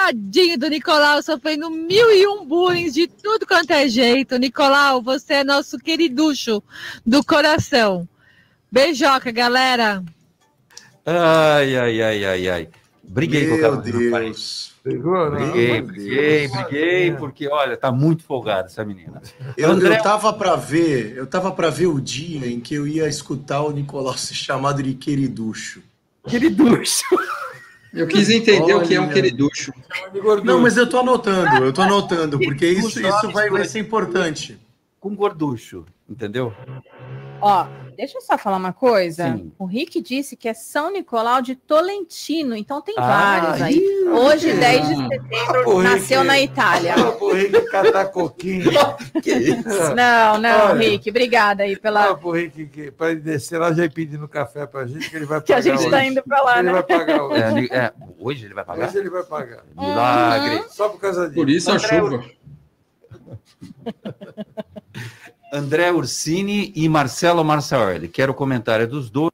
[0.00, 4.36] Tadinho do Nicolau, sofrendo mil e um bullying de tudo quanto é jeito.
[4.36, 6.62] Nicolau, você é nosso queriducho
[7.04, 8.06] do coração.
[8.70, 10.04] Beijoca, galera.
[11.06, 12.68] Ai, ai, ai, ai, ai.
[13.02, 13.76] Briguei Meu com o cara.
[14.22, 14.74] Deus.
[14.84, 15.30] Pegou, não?
[15.30, 16.52] Briguei, Meu briguei, Deus.
[16.52, 19.22] briguei, porque, olha, tá muito folgada essa menina.
[19.56, 22.86] Eu, André- eu tava para ver, eu tava para ver o dia em que eu
[22.86, 25.82] ia escutar o Nicolau ser chamado de queriducho.
[26.28, 27.02] Queriducho.
[27.92, 29.12] Eu quis entender o que é um Olha.
[29.12, 29.72] queriducho.
[30.44, 34.58] Não, mas eu tô anotando, eu tô anotando, porque isso, isso vai, vai ser importante.
[35.00, 36.52] Com gorducho, entendeu?
[37.40, 37.66] Ó,
[37.96, 39.32] deixa eu só falar uma coisa.
[39.36, 39.52] Sim.
[39.58, 43.74] O Rick disse que é São Nicolau de Tolentino, então tem Ah, vários aí.
[43.76, 45.08] ih, Hoje, que- 10 de Ah.
[45.08, 46.94] setembro, Rick, nasceu na Itália.
[47.20, 48.70] O Rick catar coquinho.
[49.22, 49.94] Que isso?
[49.94, 50.74] Não, não, Olha.
[50.90, 52.02] Rick, obrigada aí pela.
[52.04, 55.16] Fala pro Rick que para ele descer lá já ir pedindo café pra gente, que
[55.16, 56.06] ele vai Que pagar a gente tá hoje.
[56.06, 56.72] indo pra lá, Ele né?
[56.72, 57.42] vai pagar hoje.
[57.42, 58.88] É, ni- é, hoje ele vai pagar?
[58.88, 59.62] Hoje ele vai pagar.
[59.76, 60.64] Milagre.
[60.70, 61.34] Só por causa disso.
[61.34, 62.24] Por isso a chuva.
[65.52, 68.08] André Ursini e Marcelo Marçaorli.
[68.08, 69.30] Quero o comentário dos dois.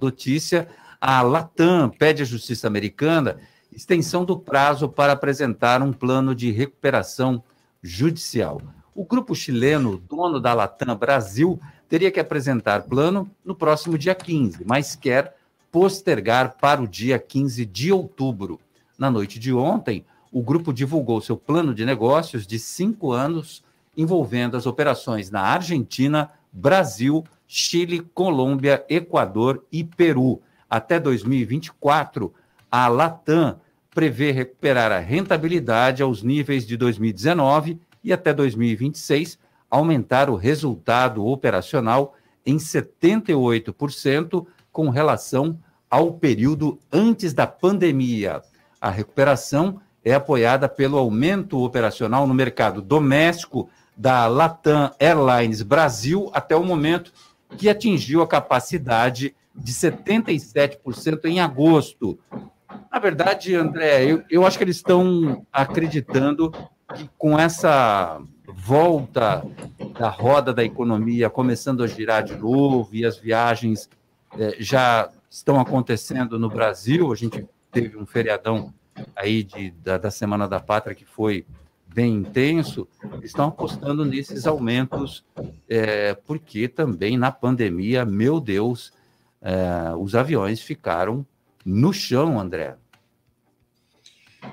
[0.00, 0.68] Notícia:
[1.00, 3.38] a Latam pede à Justiça Americana
[3.70, 7.42] extensão do prazo para apresentar um plano de recuperação
[7.82, 8.60] judicial.
[8.94, 14.64] O grupo chileno, dono da Latam Brasil, teria que apresentar plano no próximo dia 15,
[14.66, 15.36] mas quer
[15.70, 18.60] postergar para o dia 15 de outubro.
[18.98, 23.62] Na noite de ontem, o grupo divulgou seu plano de negócios de cinco anos
[23.96, 30.40] envolvendo as operações na Argentina, Brasil, Chile, Colômbia, Equador e Peru.
[30.68, 32.32] Até 2024,
[32.70, 33.60] a Latam
[33.94, 39.38] prevê recuperar a rentabilidade aos níveis de 2019 e até 2026
[39.70, 42.14] aumentar o resultado operacional
[42.44, 45.58] em 78% com relação
[45.90, 48.42] ao período antes da pandemia.
[48.80, 56.56] A recuperação é apoiada pelo aumento operacional no mercado doméstico da Latam Airlines Brasil até
[56.56, 57.12] o momento,
[57.56, 62.18] que atingiu a capacidade de 77% em agosto.
[62.90, 66.50] Na verdade, André, eu, eu acho que eles estão acreditando
[66.94, 69.44] que com essa volta
[69.98, 73.88] da roda da economia começando a girar de novo e as viagens
[74.38, 78.72] eh, já estão acontecendo no Brasil, a gente teve um feriadão
[79.16, 81.46] aí de, da, da Semana da Pátria que foi
[81.94, 82.88] bem intenso,
[83.22, 85.24] estão apostando nesses aumentos,
[85.68, 88.92] eh, porque também na pandemia, meu Deus,
[89.40, 91.26] eh, os aviões ficaram
[91.64, 92.76] no chão, André.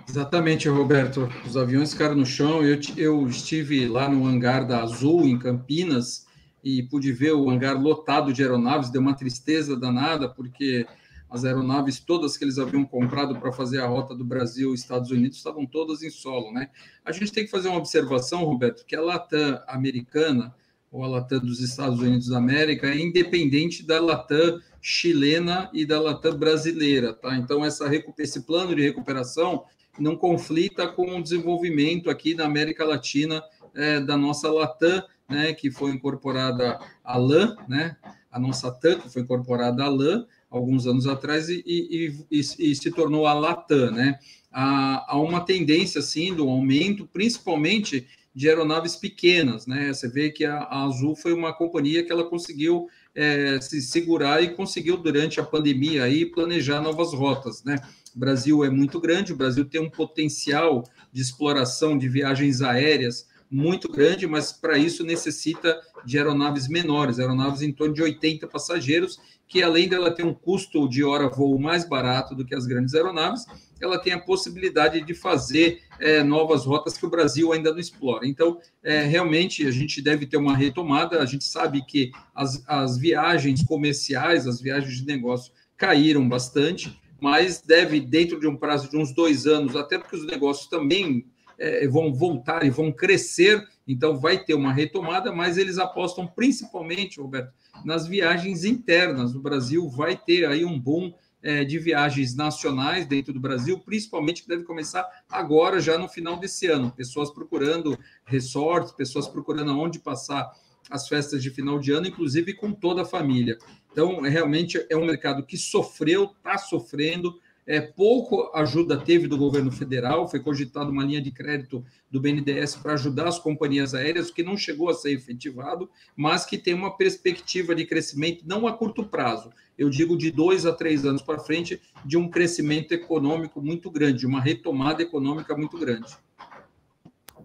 [0.07, 1.29] Exatamente, Roberto.
[1.45, 2.63] Os aviões ficaram no chão.
[2.63, 6.27] Eu, eu estive lá no hangar da Azul, em Campinas,
[6.63, 8.89] e pude ver o hangar lotado de aeronaves.
[8.89, 10.85] Deu uma tristeza danada, porque
[11.30, 15.38] as aeronaves todas que eles haviam comprado para fazer a rota do Brasil Estados Unidos
[15.38, 16.69] estavam todas em solo, né?
[17.05, 20.53] A gente tem que fazer uma observação, Roberto, que a Latam americana
[20.91, 26.01] ou a Latam dos Estados Unidos da América é independente da Latam chilena e da
[26.01, 27.36] Latam brasileira, tá?
[27.36, 29.65] Então essa esse plano de recuperação
[29.99, 33.43] não conflita com o desenvolvimento aqui na América Latina
[33.75, 37.95] eh, da nossa Latam, né, que foi incorporada à LAN, né,
[38.32, 42.39] a nossa TAM, que foi incorporada à LAN alguns anos atrás e, e- e-
[42.71, 44.17] e se tornou a Latam, né?
[44.51, 49.93] Há, há uma tendência, assim, do aumento, principalmente de aeronaves pequenas, né?
[49.93, 54.41] Você vê que a, a Azul foi uma companhia que ela conseguiu eh, se segurar
[54.41, 57.79] e conseguiu, durante a pandemia, aí, planejar novas rotas, né?
[58.15, 63.27] O Brasil é muito grande, o Brasil tem um potencial de exploração de viagens aéreas
[63.51, 69.19] muito grande, mas para isso necessita de aeronaves menores, aeronaves em torno de 80 passageiros,
[69.49, 72.93] que além dela ter um custo de hora voo mais barato do que as grandes
[72.93, 73.45] aeronaves,
[73.81, 78.27] ela tem a possibilidade de fazer eh, novas rotas que o Brasil ainda não explora.
[78.27, 81.19] Então, eh, realmente, a gente deve ter uma retomada.
[81.19, 87.59] A gente sabe que as, as viagens comerciais, as viagens de negócio caíram bastante, mas
[87.59, 91.25] deve, dentro de um prazo de uns dois anos, até porque os negócios também
[91.57, 97.19] eh, vão voltar e vão crescer, então vai ter uma retomada, mas eles apostam principalmente,
[97.19, 97.51] Roberto,
[97.86, 99.36] nas viagens internas.
[99.36, 104.43] O Brasil vai ter aí um boom eh, de viagens nacionais dentro do Brasil, principalmente
[104.43, 106.91] que deve começar agora, já no final desse ano.
[106.91, 110.51] Pessoas procurando resorts, pessoas procurando onde passar
[110.89, 113.57] as festas de final de ano, inclusive com toda a família.
[113.91, 117.39] Então, é, realmente é um mercado que sofreu, está sofrendo,
[117.70, 122.78] É, pouco ajuda teve do governo federal, foi cogitada uma linha de crédito do BNDES
[122.78, 126.97] para ajudar as companhias aéreas, que não chegou a ser efetivado, mas que tem uma
[126.97, 131.38] perspectiva de crescimento, não a curto prazo, eu digo de dois a três anos para
[131.38, 136.17] frente, de um crescimento econômico muito grande, uma retomada econômica muito grande.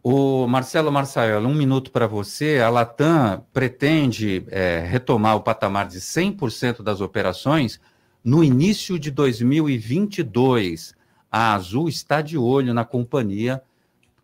[0.03, 2.61] O Marcelo Marçaiolo, um minuto para você.
[2.61, 7.79] A Latam pretende é, retomar o patamar de 100% das operações
[8.25, 10.95] no início de 2022.
[11.31, 13.61] A Azul está de olho na companhia,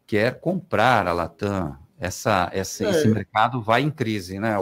[0.06, 1.76] quer comprar a Latam.
[1.98, 2.90] Essa, essa é.
[2.90, 4.56] Esse mercado vai em crise, né,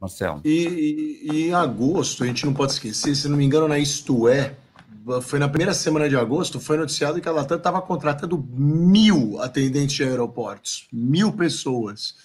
[0.00, 0.40] Marcelo?
[0.44, 3.78] E, e, e, em agosto, a gente não pode esquecer, se não me engano, na
[3.78, 4.54] Isto É,
[5.22, 9.94] foi na primeira semana de agosto, foi noticiado que a Latam estava contratando mil atendentes
[9.94, 12.16] de aeroportos, mil pessoas.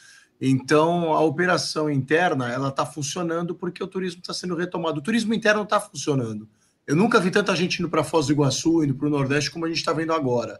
[0.43, 4.97] Então, a operação interna ela está funcionando porque o turismo está sendo retomado.
[4.97, 6.49] O turismo interno está funcionando.
[6.87, 9.65] Eu nunca vi tanta gente indo para Foz do Iguaçu, indo para o Nordeste, como
[9.65, 10.59] a gente está vendo agora.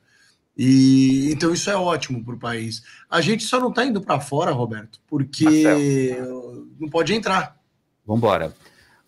[0.56, 2.84] E então isso é ótimo para o país.
[3.10, 6.68] A gente só não está indo para fora, Roberto, porque Marcelo.
[6.80, 7.58] não pode entrar.
[8.06, 8.54] Vamos embora.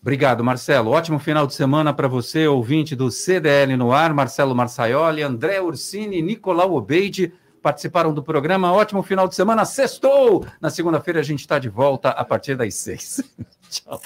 [0.02, 0.90] Obrigado, Marcelo.
[0.90, 4.12] Ótimo final de semana para você, ouvinte do CDL no ar.
[4.12, 7.32] Marcelo Marçaioli, André Ursini, Nicolau Obeide
[7.64, 8.70] participaram do programa.
[8.70, 9.64] Ótimo final de semana.
[9.64, 10.46] Sextou!
[10.60, 13.22] Na segunda-feira a gente está de volta a partir das seis.
[13.70, 13.98] Tchau.